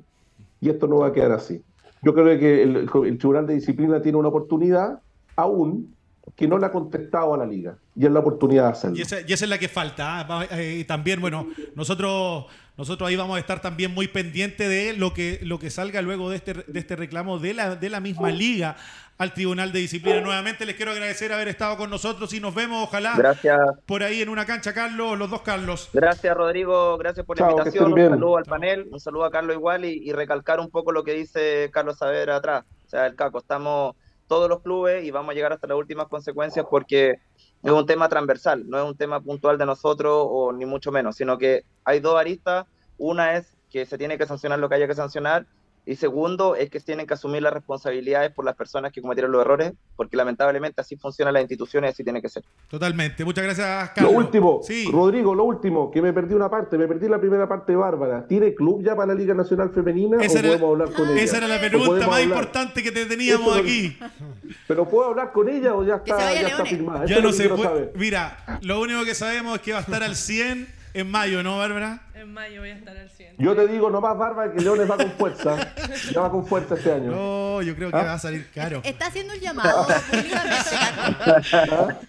[0.62, 1.62] y esto no va a quedar así.
[2.06, 5.00] Yo creo que el, Tribunal de Disciplina tiene una oportunidad
[5.34, 5.92] aún
[6.36, 8.96] que no le ha contestado a la liga y es la oportunidad de hacerlo.
[8.96, 10.20] Y esa, y esa es la que falta.
[10.20, 10.46] ¿ah?
[10.52, 12.44] Eh, también, bueno, nosotros,
[12.76, 16.30] nosotros ahí vamos a estar también muy pendientes de lo que, lo que salga luego
[16.30, 18.76] de este, de este reclamo de la, de la misma liga
[19.18, 20.20] al Tribunal de Disciplina.
[20.20, 23.58] Nuevamente les quiero agradecer haber estado con nosotros y nos vemos, ojalá, gracias.
[23.86, 25.88] por ahí en una cancha, Carlos, los dos Carlos.
[25.92, 29.84] Gracias, Rodrigo, gracias por la invitación, un saludo al panel, un saludo a Carlos igual
[29.84, 32.64] y, y recalcar un poco lo que dice Carlos Saavedra atrás.
[32.86, 33.96] O sea, el Caco, estamos
[34.26, 37.14] todos los clubes y vamos a llegar hasta las últimas consecuencias porque
[37.62, 41.16] es un tema transversal, no es un tema puntual de nosotros o ni mucho menos,
[41.16, 42.66] sino que hay dos aristas.
[42.98, 45.46] Una es que se tiene que sancionar lo que haya que sancionar
[45.88, 49.40] y segundo, es que tienen que asumir las responsabilidades por las personas que cometieron los
[49.40, 52.42] errores, porque lamentablemente así funcionan las instituciones y así tiene que ser.
[52.68, 53.24] Totalmente.
[53.24, 54.12] Muchas gracias, Carlos.
[54.12, 54.60] Lo último,
[54.90, 58.26] Rodrigo, lo último, que me perdí una parte, me perdí la primera parte de Bárbara.
[58.26, 61.22] ¿Tiene club ya para la Liga Nacional Femenina esa o era, podemos hablar con ella?
[61.22, 63.96] Esa era la pregunta más importante que te teníamos aquí.
[64.66, 67.06] ¿Pero puedo hablar con ella o ya está, ya está firmada?
[67.06, 67.92] Ya no se puede.
[67.94, 71.58] Mira, lo único que sabemos es que va a estar al 100 en mayo, ¿no,
[71.58, 72.05] Bárbara?
[72.16, 73.34] En mayo voy a estar al 100.
[73.36, 75.54] Yo te digo nomás, Bárbara, que Leones va con fuerza.
[76.14, 77.10] ya va con fuerza este año.
[77.10, 78.04] No, yo creo que ¿Ah?
[78.04, 78.80] va a salir caro.
[78.84, 79.86] Está haciendo un llamado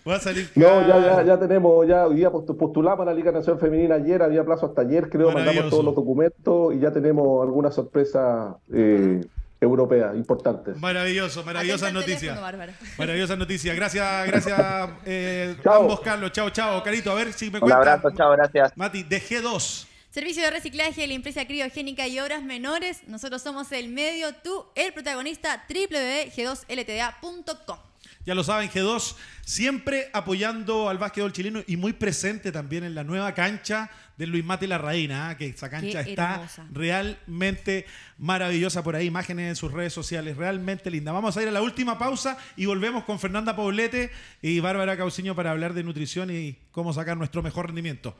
[0.07, 0.81] Va a salir caro.
[0.81, 4.23] No, ya, ya, ya tenemos, ya hoy día postulamos a la Liga Nacional Femenina ayer,
[4.23, 8.55] había plazo hasta ayer, creo, mandamos todos los documentos y ya tenemos alguna sorpresa.
[8.73, 9.19] Eh,
[9.59, 10.77] europeas importantes.
[10.77, 12.39] Maravilloso, maravillosas noticias.
[12.97, 13.75] Maravillosas noticias.
[13.75, 16.31] Gracias, gracias eh, ambos, Carlos.
[16.31, 16.83] Chao, chao.
[16.83, 17.81] Carito, a ver si me cuentas.
[17.81, 18.77] Un abrazo, chao, gracias.
[18.77, 19.96] Mati, de G2.
[20.09, 23.01] Servicio de reciclaje de la empresa criogénica y obras menores.
[23.07, 27.79] Nosotros somos el medio, tú, el protagonista, www.g2ltda.com.
[28.25, 33.05] Ya lo saben, G2 siempre apoyando al básquetbol chileno y muy presente también en la
[33.05, 35.37] nueva cancha de Luis Mate y la Reina, ¿ah?
[35.37, 37.85] que esa cancha está realmente
[38.17, 41.13] maravillosa por ahí, imágenes en sus redes sociales, realmente linda.
[41.13, 45.33] Vamos a ir a la última pausa y volvemos con Fernanda Poblete y Bárbara Cauciño
[45.33, 48.13] para hablar de nutrición y cómo sacar nuestro mejor rendimiento.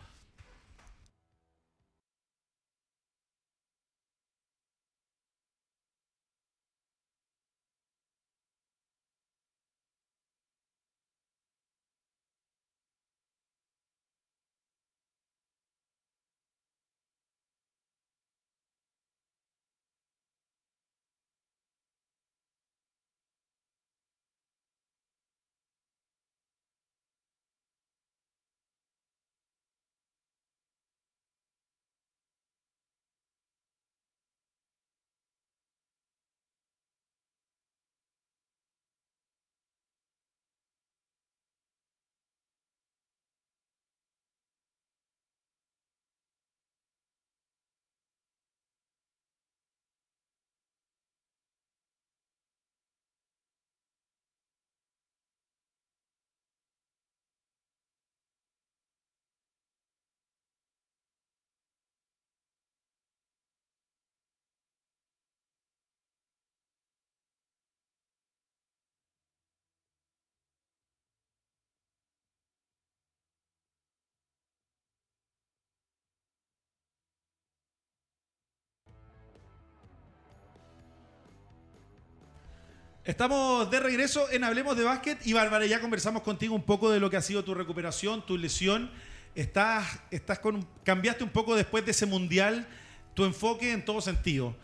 [83.08, 87.00] Estamos de regreso en Hablemos de Básquet y Bárbara, ya conversamos contigo un poco de
[87.00, 88.92] lo que ha sido tu recuperación, tu lesión.
[89.34, 92.68] estás, estás con, cambiaste un poco después de ese mundial
[93.14, 94.58] tu enfoque en todo sentido,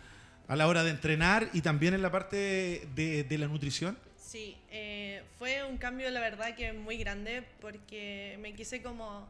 [0.49, 3.97] a la hora de entrenar y también en la parte de, la nutrición.
[4.17, 9.25] Sí, eh, fue un cambio la verdad que muy grande porque me quise como...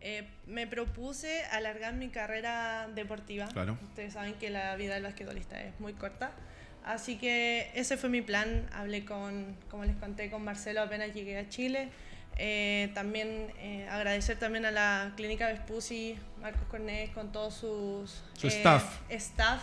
[0.00, 3.46] Eh, me propuse alargar mi carrera deportiva.
[3.46, 3.78] Claro.
[3.84, 6.32] Ustedes saben que la vida del basquetbolista es muy corta.
[6.84, 8.68] Así que ese fue mi plan.
[8.72, 11.88] Hablé con, como les conté, con Marcelo apenas llegué a Chile.
[12.38, 18.48] Eh, también eh, agradecer también a la clínica Vespucci, Marcos Cornés, con todos sus Su
[18.48, 19.00] staff.
[19.10, 19.62] staff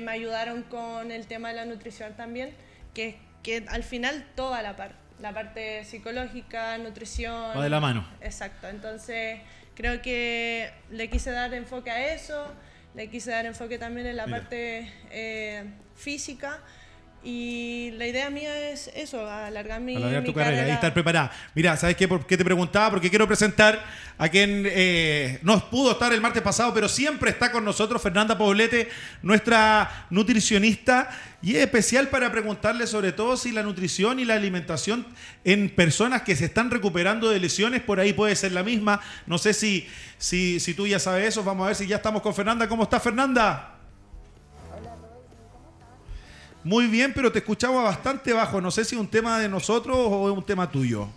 [0.00, 2.50] me ayudaron con el tema de la nutrición también,
[2.94, 7.56] que, que al final toda la par, la parte psicológica, nutrición.
[7.56, 8.06] Va de la mano.
[8.20, 9.40] Exacto, entonces
[9.74, 12.52] creo que le quise dar enfoque a eso,
[12.98, 15.62] le quise dar enfoque también en la parte eh,
[15.94, 16.58] física
[17.30, 21.30] y la idea mía es eso, alargar mi, alargar tu carrera, y estar preparada.
[21.54, 22.08] Mira, ¿sabes qué?
[22.08, 22.88] ¿Por qué te preguntaba?
[22.88, 23.84] Porque quiero presentar
[24.16, 28.38] a quien eh, no pudo estar el martes pasado, pero siempre está con nosotros, Fernanda
[28.38, 28.88] Poblete,
[29.20, 31.10] nuestra nutricionista,
[31.42, 35.06] y es especial para preguntarle sobre todo si la nutrición y la alimentación
[35.44, 39.02] en personas que se están recuperando de lesiones, por ahí puede ser la misma.
[39.26, 42.22] No sé si, si, si tú ya sabes eso, vamos a ver si ya estamos
[42.22, 42.66] con Fernanda.
[42.66, 43.77] ¿Cómo está Fernanda?
[46.68, 48.60] Muy bien, pero te escuchaba bastante bajo.
[48.60, 51.08] No sé si es un tema de nosotros o es un tema tuyo.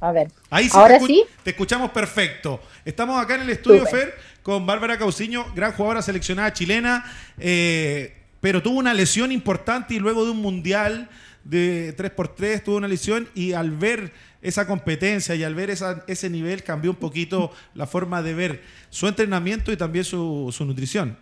[0.00, 0.28] A ver.
[0.50, 1.24] Ahí sí, ¿Ahora te, sí?
[1.42, 2.60] te escuchamos perfecto.
[2.84, 8.62] Estamos acá en el estudio, Fer, con Bárbara Cauciño, gran jugadora seleccionada chilena, eh, pero
[8.62, 11.08] tuvo una lesión importante y luego de un mundial
[11.44, 16.64] de 3x3 tuvo una lesión y al ver esa competencia y al ver ese nivel
[16.64, 21.16] cambió un poquito la forma de ver su entrenamiento y también su, su nutrición.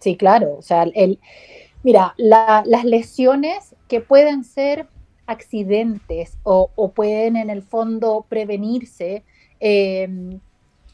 [0.00, 0.56] Sí, claro.
[0.58, 1.20] O sea, el,
[1.82, 4.88] mira, las lesiones que pueden ser
[5.26, 9.22] accidentes o, pueden en el fondo prevenirse,
[9.60, 10.40] em,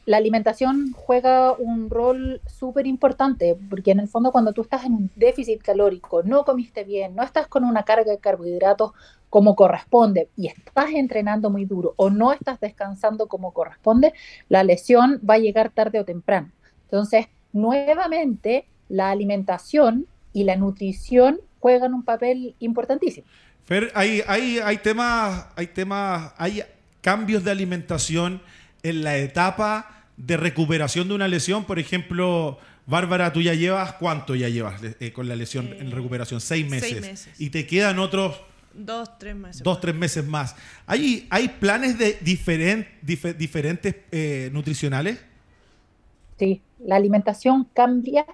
[0.05, 4.93] la alimentación juega un rol súper importante, porque en el fondo cuando tú estás en
[4.93, 8.93] un déficit calórico, no comiste bien, no estás con una carga de carbohidratos
[9.31, 14.13] como corresponde y estás entrenando muy duro o no estás descansando como corresponde,
[14.49, 16.53] la lesión va a llegar tarde o temprano.
[16.85, 23.27] Entonces, nuevamente, la alimentación y la nutrición juegan un papel importantísimo.
[23.65, 26.63] Fer, hay, hay, hay temas, hay temas, hay
[27.01, 28.41] cambios de alimentación
[28.83, 31.65] en la etapa de recuperación de una lesión.
[31.65, 36.41] Por ejemplo, Bárbara, tú ya llevas, ¿cuánto ya llevas eh, con la lesión en recuperación?
[36.41, 36.91] Seis meses.
[36.91, 37.41] Seis meses.
[37.41, 38.41] Y te quedan otros...
[38.73, 39.63] Dos, tres meses.
[39.63, 40.55] Dos, tres meses más.
[40.87, 45.19] ¿Hay, hay planes de diferentes eh, nutricionales?
[46.39, 48.27] Sí, la alimentación cambia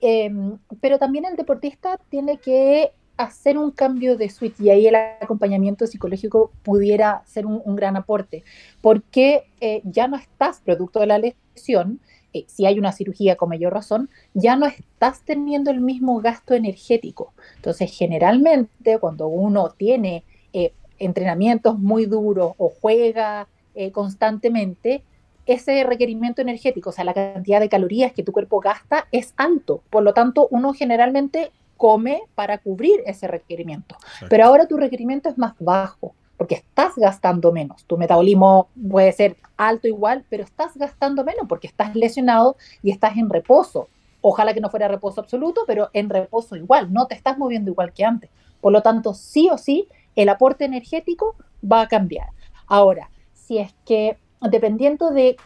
[0.00, 4.94] Em, pero también el deportista tiene que hacer un cambio de switch y ahí el
[4.94, 8.44] acompañamiento psicológico pudiera ser un, gran aporte,
[8.80, 12.00] porque eh, ya no estás producto de la lesión,
[12.32, 16.54] eh, si hay una cirugía con mayor razón, ya no estás teniendo el mismo gasto
[16.54, 17.32] energético.
[17.56, 23.48] Entonces, generalmente cuando uno tiene eh, entrenamientos muy duros o juega
[23.92, 25.02] constantemente,
[25.46, 29.82] ese requerimiento energético, o sea, la cantidad de calorías que tu cuerpo gasta es alto.
[29.90, 33.96] Por lo tanto, uno generalmente come para cubrir ese requerimiento.
[34.28, 37.84] Pero ahora tu requerimiento es más bajo, porque estás gastando menos.
[37.84, 43.16] Tu metabolismo puede ser alto igual, pero estás gastando menos porque estás lesionado y estás
[43.16, 43.88] en reposo.
[44.20, 47.92] Ojalá que no fuera reposo absoluto, pero en reposo igual, no te estás moviendo igual
[47.92, 48.30] que antes.
[48.60, 49.86] Por lo tanto, sí o sí,
[50.16, 52.28] el aporte energético va a cambiar.
[52.66, 55.36] Ahora, si es que dependiendo de,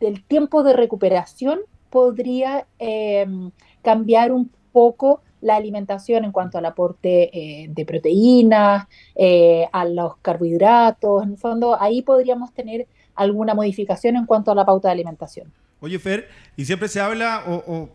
[0.00, 3.50] del tiempo de recuperación, podría em,
[3.82, 10.16] cambiar un poco la alimentación en cuanto al aporte eh, de proteínas, eh, a los
[10.18, 14.92] carbohidratos, en el fondo ahí podríamos tener alguna modificación en cuanto a la pauta de
[14.92, 15.52] alimentación.
[15.80, 17.88] Oye, Fer, y siempre se habla, o,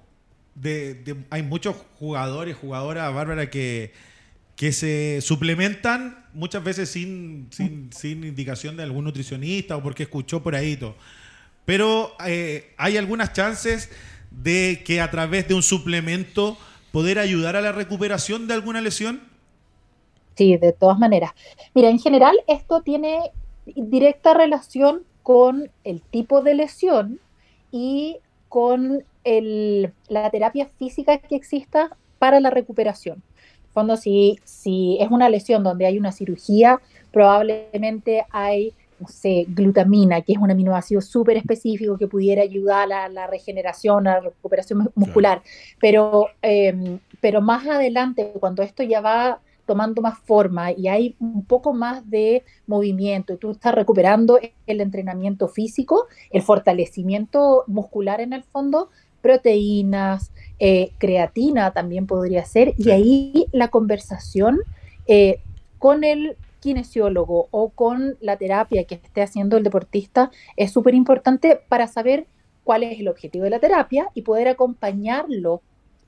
[0.56, 3.94] de, hay muchos jugadores, jugadoras, Bárbara, que,
[4.58, 10.56] que se suplementan muchas veces sin, sin, indicación de algún nutricionista o porque escuchó por
[10.56, 10.96] ahí todo.
[11.64, 13.92] Pero eh, hay algunas chances
[14.32, 16.58] de que a través de un suplemento
[16.92, 19.22] poder ayudar a la recuperación de alguna lesión.
[20.36, 21.34] Sí, de todas maneras.
[21.76, 23.32] Mira, en general esto tiene
[23.66, 27.20] directa relación con el tipo de lesión
[27.72, 28.18] y
[28.50, 33.22] con el, la terapia física que exista para la recuperación
[33.78, 40.22] fondo, si, si es una lesión donde hay una cirugía, probablemente hay, no sé, glutamina,
[40.22, 44.90] que es un aminoácido súper específico que pudiera ayudar a la regeneración, a la recuperación
[44.96, 45.44] muscular.
[45.80, 51.46] Pero, em, pero más adelante, cuando esto ya va tomando más forma y hay un
[51.46, 58.34] poco más de movimiento y tú estás recuperando el entrenamiento físico, el fortalecimiento muscular en
[58.34, 58.90] el fondo,
[59.22, 64.60] proteínas, eh, creatina también podría ser, y ahí la conversación
[65.08, 65.40] eh,
[65.80, 71.60] con el kinesiólogo o con la terapia que esté haciendo el deportista es súper importante
[71.70, 72.26] para saber
[72.64, 75.62] cuál es el objetivo de la terapia y poder acompañarlo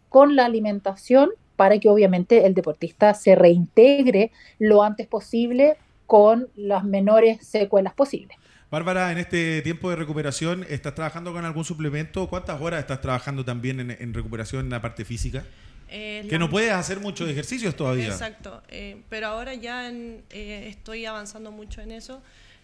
[0.10, 6.84] con la alimentación para que obviamente el deportista se reintegre lo antes posible con las
[6.84, 8.38] menores secuelas posibles.
[8.72, 12.28] Bárbara, en este tiempo de recuperación, ¿estás trabajando con algún suplemento?
[12.30, 15.44] ¿Cuántas horas estás trabajando también en, recuperación en la parte física?
[15.88, 18.10] Eh, que no puedes hacer muchos ejercicios todavía.
[18.10, 22.22] Exacto, eh, pero ahora ya eh, estoy avanzando mucho en eso.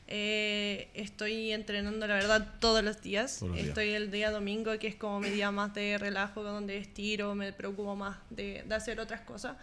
[0.07, 3.41] estoy entrenando, la verdad, todos los, días.
[3.55, 7.51] Estoy el día domingo, que es como mi día más de relajo, donde estiro, me
[7.51, 9.57] preocupo más de, de hacer otras cosas.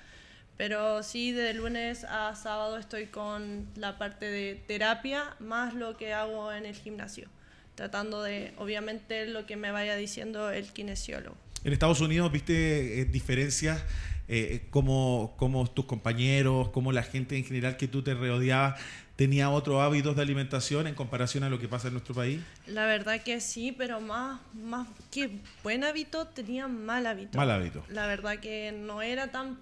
[0.56, 6.12] Pero sí, de lunes a sábado estoy con la parte de terapia más lo que
[6.12, 7.28] hago en el gimnasio,
[7.74, 11.36] tratando de, obviamente, lo que me vaya diciendo el kinesiólogo.
[11.64, 13.84] En Estados Unidos, ¿viste eh, diferencias
[14.28, 18.80] eh, como, como, tus compañeros, como la gente en general que tú te rodeabas
[19.16, 22.40] tenía otros hábitos de alimentación en comparación a lo que pasa en nuestro país?
[22.66, 25.30] La verdad que sí, pero más, más que
[25.62, 27.38] buen hábito, tenía mal hábito.
[27.38, 27.84] Mal hábito.
[27.88, 29.58] La verdad que no era tan,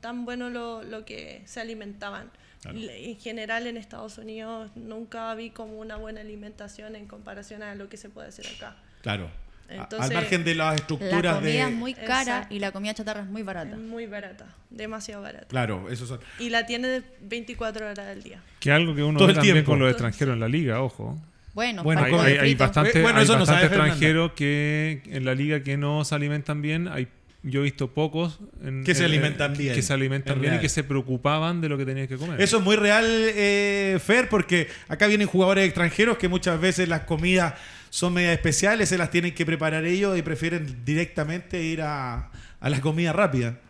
[0.00, 2.30] tan bueno lo, lo que se alimentaban.
[2.66, 7.90] En general en Estados Unidos nunca vi como una buena alimentación en comparación a lo
[7.90, 8.76] que se puede hacer acá.
[9.02, 9.28] Claro.
[9.68, 13.28] Al margen de las estructuras la comida es muy cara y la comida chatarra es
[13.28, 13.76] muy barata.
[13.76, 15.46] muy barata, demasiado barata.
[15.46, 16.20] Claro, eso son.
[16.38, 18.40] Y la tiene 24 horas del día.
[18.60, 21.18] Que algo que uno Todo ve también con los extranjeros en la liga, ojo.
[21.54, 26.88] Bueno, hay, hay, bastante, extranjeros que en la liga que no se alimentan bien.
[26.88, 27.06] Hay,
[27.44, 28.40] yo he visto pocos
[28.84, 29.74] que se alimentan bien.
[29.74, 32.40] Que se alimentan bien y que se preocupaban de lo que tenían que comer.
[32.40, 37.02] Eso es muy real, eh, Fer, porque acá vienen jugadores extranjeros que muchas veces las
[37.02, 37.54] comidas
[37.94, 42.28] son medias especiales, se las tienen que preparar ellos y prefieren directamente ir a,
[42.60, 43.60] la comida rápida.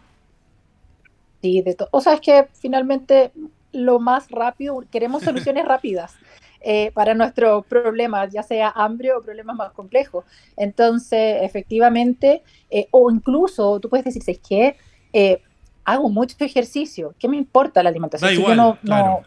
[1.42, 3.32] Sí, de o sea, es que finalmente
[3.72, 6.14] lo más rápido, queremos soluciones rápidas.
[6.62, 10.24] Eh, para nuestros problemas, ya sea hambre o problemas más complejos.
[10.56, 14.78] Entonces, efectivamente, eh, o incluso tú puedes decir, es que
[15.12, 15.42] eh,
[15.84, 18.32] hago mucho ejercicio, ¿qué me importa la alimentación?
[18.32, 18.78] yo no,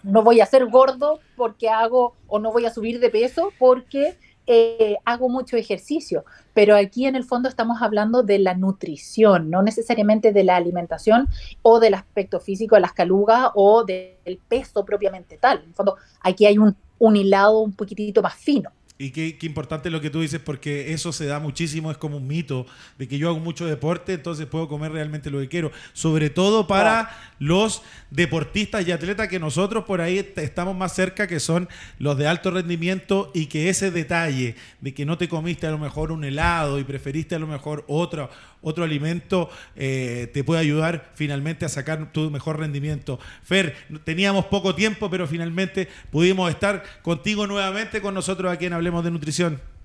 [0.02, 4.18] no, voy a ser gordo porque hago, o no voy a subir de peso porque
[4.48, 6.24] eh, hago mucho ejercicio,
[6.54, 11.28] pero aquí en el fondo estamos hablando de la nutrición, no necesariamente de la alimentación
[11.62, 15.60] o del aspecto físico de las calugas o del peso propiamente tal.
[15.60, 18.72] En el fondo, aquí hay un, un hilado un poquitito más fino.
[19.00, 22.26] Y qué, importante lo que tú dices, porque eso se da muchísimo, es como un
[22.26, 22.66] mito
[22.98, 25.72] de que yo hago mucho deporte, entonces puedo comer realmente lo que quiero.
[25.94, 31.40] Sobre todo para los deportistas y atletas que nosotros por ahí estamos más cerca, que
[31.40, 31.70] son
[32.00, 35.78] los de alto rendimiento, y que ese detalle de que no te comiste a lo
[35.78, 38.32] mejor un helado y preferiste a lo mejor otro,
[38.62, 43.20] otro alimento, eh, te puede ayudar finalmente a sacar tu mejor rendimiento.
[43.44, 49.04] Fer, teníamos poco tiempo, pero finalmente pudimos estar contigo nuevamente con nosotros aquí en Hablemos
[49.04, 49.77] de Nutrición.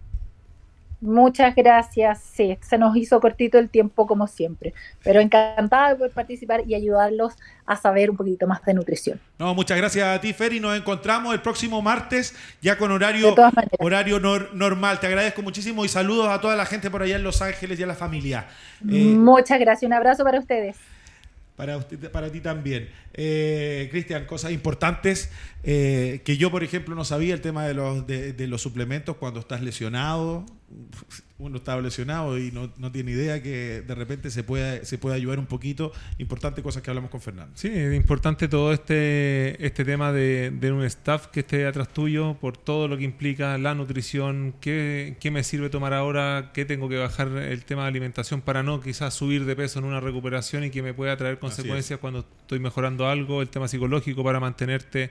[1.02, 2.20] Muchas gracias.
[2.20, 4.72] Sí, se nos hizo cortito el tiempo como siempre,
[5.02, 7.34] pero encantada de poder participar y ayudarlos
[7.66, 9.20] a saber un poquito más de nutrición.
[9.36, 13.34] No, muchas gracias a ti, Fer, y nos encontramos el próximo martes ya con horario,
[13.80, 15.00] horario normal.
[15.00, 17.82] Te agradezco muchísimo y saludos a toda la gente por allá en Los Ángeles y
[17.82, 18.46] a la familia.
[18.88, 19.88] Eh, muchas gracias.
[19.88, 20.76] Un abrazo para ustedes.
[21.56, 22.88] Para, usted, para ti también.
[23.12, 25.30] Eh, Cristian, cosas importantes
[25.64, 29.40] eh, que yo, por ejemplo, no sabía el tema de los, de los suplementos cuando
[29.40, 30.44] estás lesionado.
[31.38, 35.40] Uno estaba lesionado y no, tiene idea que de repente se pueda, se puede ayudar
[35.40, 35.92] un poquito.
[36.18, 37.52] Importante cosas que hablamos con Fernando.
[37.56, 42.56] Sí, es importante todo este, este tema de, un staff que esté atrás tuyo por
[42.56, 46.96] todo lo que implica la nutrición, qué, qué me sirve tomar ahora, qué tengo que
[46.96, 50.70] bajar el tema de alimentación para no quizás subir de peso en una recuperación y
[50.70, 55.10] que me pueda traer consecuencias cuando estoy mejorando algo, el tema psicológico para mantenerte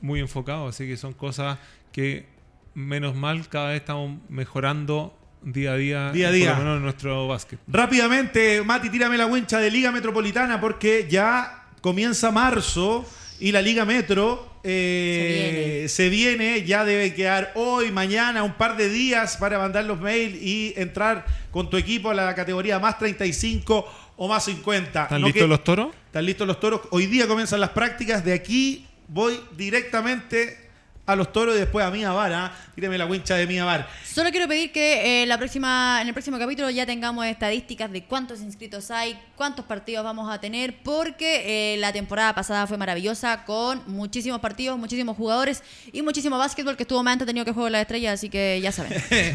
[0.00, 0.68] muy enfocado.
[0.68, 1.58] Así que son cosas
[1.92, 2.26] que
[2.74, 6.50] menos mal, cada vez estamos mejorando día a día, día, a día.
[6.50, 7.58] por lo menos en nuestro básquet.
[7.66, 13.08] Rápidamente, Mati, tírame la wincha de Liga Metropolitana porque ya comienza marzo
[13.40, 16.64] y la Liga Metro eh, se, viene.
[16.64, 21.24] ya debe quedar hoy, mañana, un par de días para mandar los mails y entrar
[21.50, 23.86] con tu equipo a la categoría más 35
[24.16, 25.04] o más 50.
[25.04, 25.88] ¿Están listos los toros?
[26.06, 26.80] Están listos los toros.
[26.90, 28.24] Hoy día comienzan las prácticas.
[28.24, 30.67] De aquí voy directamente
[31.08, 32.32] a los toros y después a Mía Bar.
[32.34, 32.52] ¿ah?
[32.74, 33.88] Tíreme la wincha de Mía Bar.
[34.04, 38.04] Solo quiero pedir que eh, la próxima, en el próximo capítulo ya tengamos estadísticas de
[38.04, 43.46] cuántos inscritos hay, cuántos partidos vamos a tener, porque eh, la temporada pasada fue maravillosa
[43.46, 47.70] con muchísimos partidos, muchísimos jugadores y muchísimo básquetbol que estuvo más entretenido que Juego de
[47.72, 48.92] la Estrella, así que ya saben.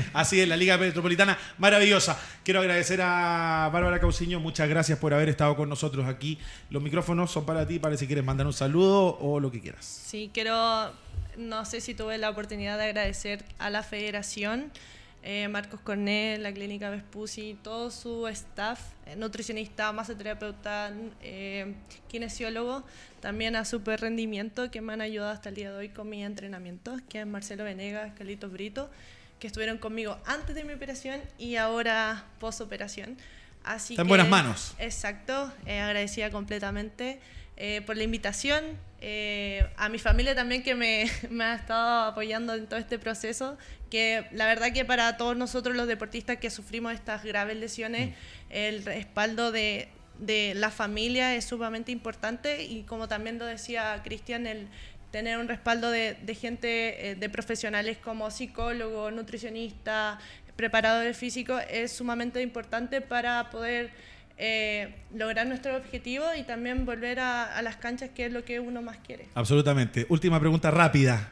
[0.14, 2.20] así es, la Liga Metropolitana, maravillosa.
[2.44, 6.38] Quiero agradecer a Bárbara Cauciño, muchas gracias por haber estado con nosotros aquí.
[6.70, 9.86] Los micrófonos son para ti, para si quieres mandar un saludo o lo que quieras.
[9.86, 10.92] Sí, quiero
[11.38, 14.72] no sé si tuve la oportunidad de agradecer a la federación,
[15.24, 20.92] eh, Marcos Cornel, la clínica Vespucci, todo su staff, eh, nutricionista, masoterapeuta,
[21.22, 21.76] eh,
[22.10, 22.84] kinesiólogo,
[23.22, 26.26] también a Super Rendimiento, que me han ayudado hasta el día de hoy con mis
[26.26, 28.90] entrenamientos, que es Marcelo Venegas, Carlitos Brito,
[29.40, 33.18] que estuvieron conmigo antes de mi operación y ahora post operación.
[33.64, 34.76] Así Está en buenas manos.
[34.78, 37.22] Exacto, agradecida completamente.
[37.56, 38.64] Eh, por la invitación,
[39.06, 43.58] eh, a mi familia también que me, me, ha estado apoyando en todo este proceso,
[43.90, 48.14] que la verdad que para todos nosotros los deportistas que sufrimos estas graves lesiones, mm.
[48.52, 49.90] el respaldo de,
[50.20, 54.70] de la familia es sumamente importante y como también lo decía Cristian, el
[55.12, 60.18] tener un respaldo de, de gente, eh, de profesionales como psicólogo, nutricionista,
[60.56, 63.92] preparadores físicos, es sumamente importante para poder
[64.38, 68.82] eh, lograr nuestro objetivo y también volver a, las canchas, que es lo que uno
[68.82, 69.28] más quiere.
[69.36, 70.06] Absolutamente.
[70.10, 71.32] Última pregunta rápida.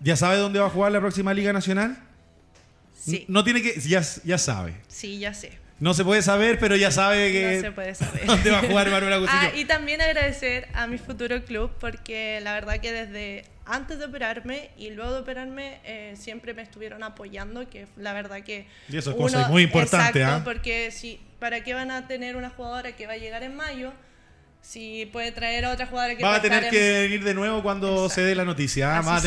[0.00, 1.98] ¿Ya sabe dónde va a jugar la próxima Liga Nacional?
[2.94, 3.24] Sí.
[3.28, 3.80] No tiene que.
[3.80, 4.74] Ya, ya sabe.
[4.88, 5.58] Sí, ya sé.
[5.80, 7.56] No se puede saber, pero ya sabe que.
[7.56, 8.26] No se puede saber.
[8.26, 12.54] ¿Dónde va a jugar Bárbara Ah, y también agradecer a mi futuro club, porque la
[12.54, 17.68] verdad que desde antes de operarme y luego de operarme eh, siempre me estuvieron apoyando,
[17.68, 18.66] que la verdad que...
[18.88, 20.44] Y eso es muy importante, Exacto, ¿ah?
[20.44, 23.92] porque si, ¿para qué van a tener una jugadora que va a llegar en mayo?
[24.60, 28.08] si puede traer a otra jugadora que va a tener que venir de nuevo cuando
[28.10, 28.98] se dé la noticia.
[28.98, 29.22] ¿ah?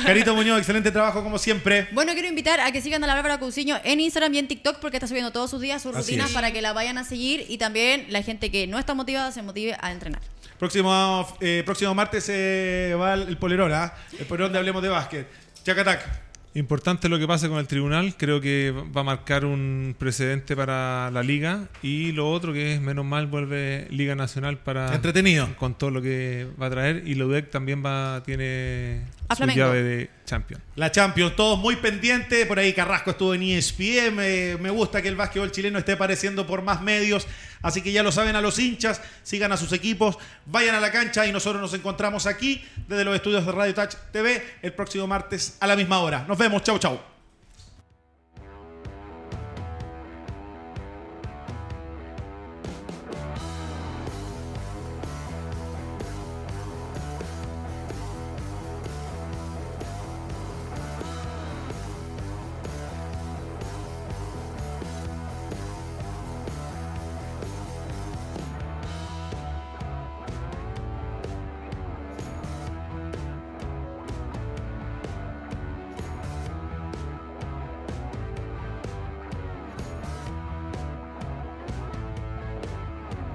[0.06, 1.88] Carito Muñoz, excelente trabajo como siempre.
[1.92, 4.78] Bueno, quiero invitar a que sigan a la Bárbara Cousiño en Instagram y en TikTok
[4.78, 7.58] porque está subiendo todos sus días sus rutinas para que la vayan a seguir y
[7.58, 10.22] también la gente que no está motivada se motive a entrenar.
[10.58, 13.94] Próximo, eh, próximo martes se va el polerón, ¿ah?
[14.18, 15.26] el polerón de Hablemos de Básquet.
[15.64, 16.25] Chacatac.
[16.56, 21.10] Importante lo que pase con el tribunal, creo que va a marcar un precedente para
[21.10, 21.68] la liga.
[21.82, 25.54] Y lo otro que es menos mal vuelve Liga Nacional para entretenido.
[25.58, 27.02] con todo lo que va a traer.
[27.06, 29.02] Y la UDEC también va tiene
[29.34, 30.62] su llave de Champions.
[30.76, 35.08] La Champions, todos muy pendientes, por ahí Carrasco estuvo en ESPN, me, me gusta que
[35.08, 37.26] el básquetbol chileno esté apareciendo por más medios,
[37.62, 40.92] así que ya lo saben a los hinchas, sigan a sus equipos, vayan a la
[40.92, 45.06] cancha y nosotros nos encontramos aquí desde los estudios de Radio Touch TV el próximo
[45.06, 46.24] martes a la misma hora.
[46.28, 47.15] Nos vemos, chau chau.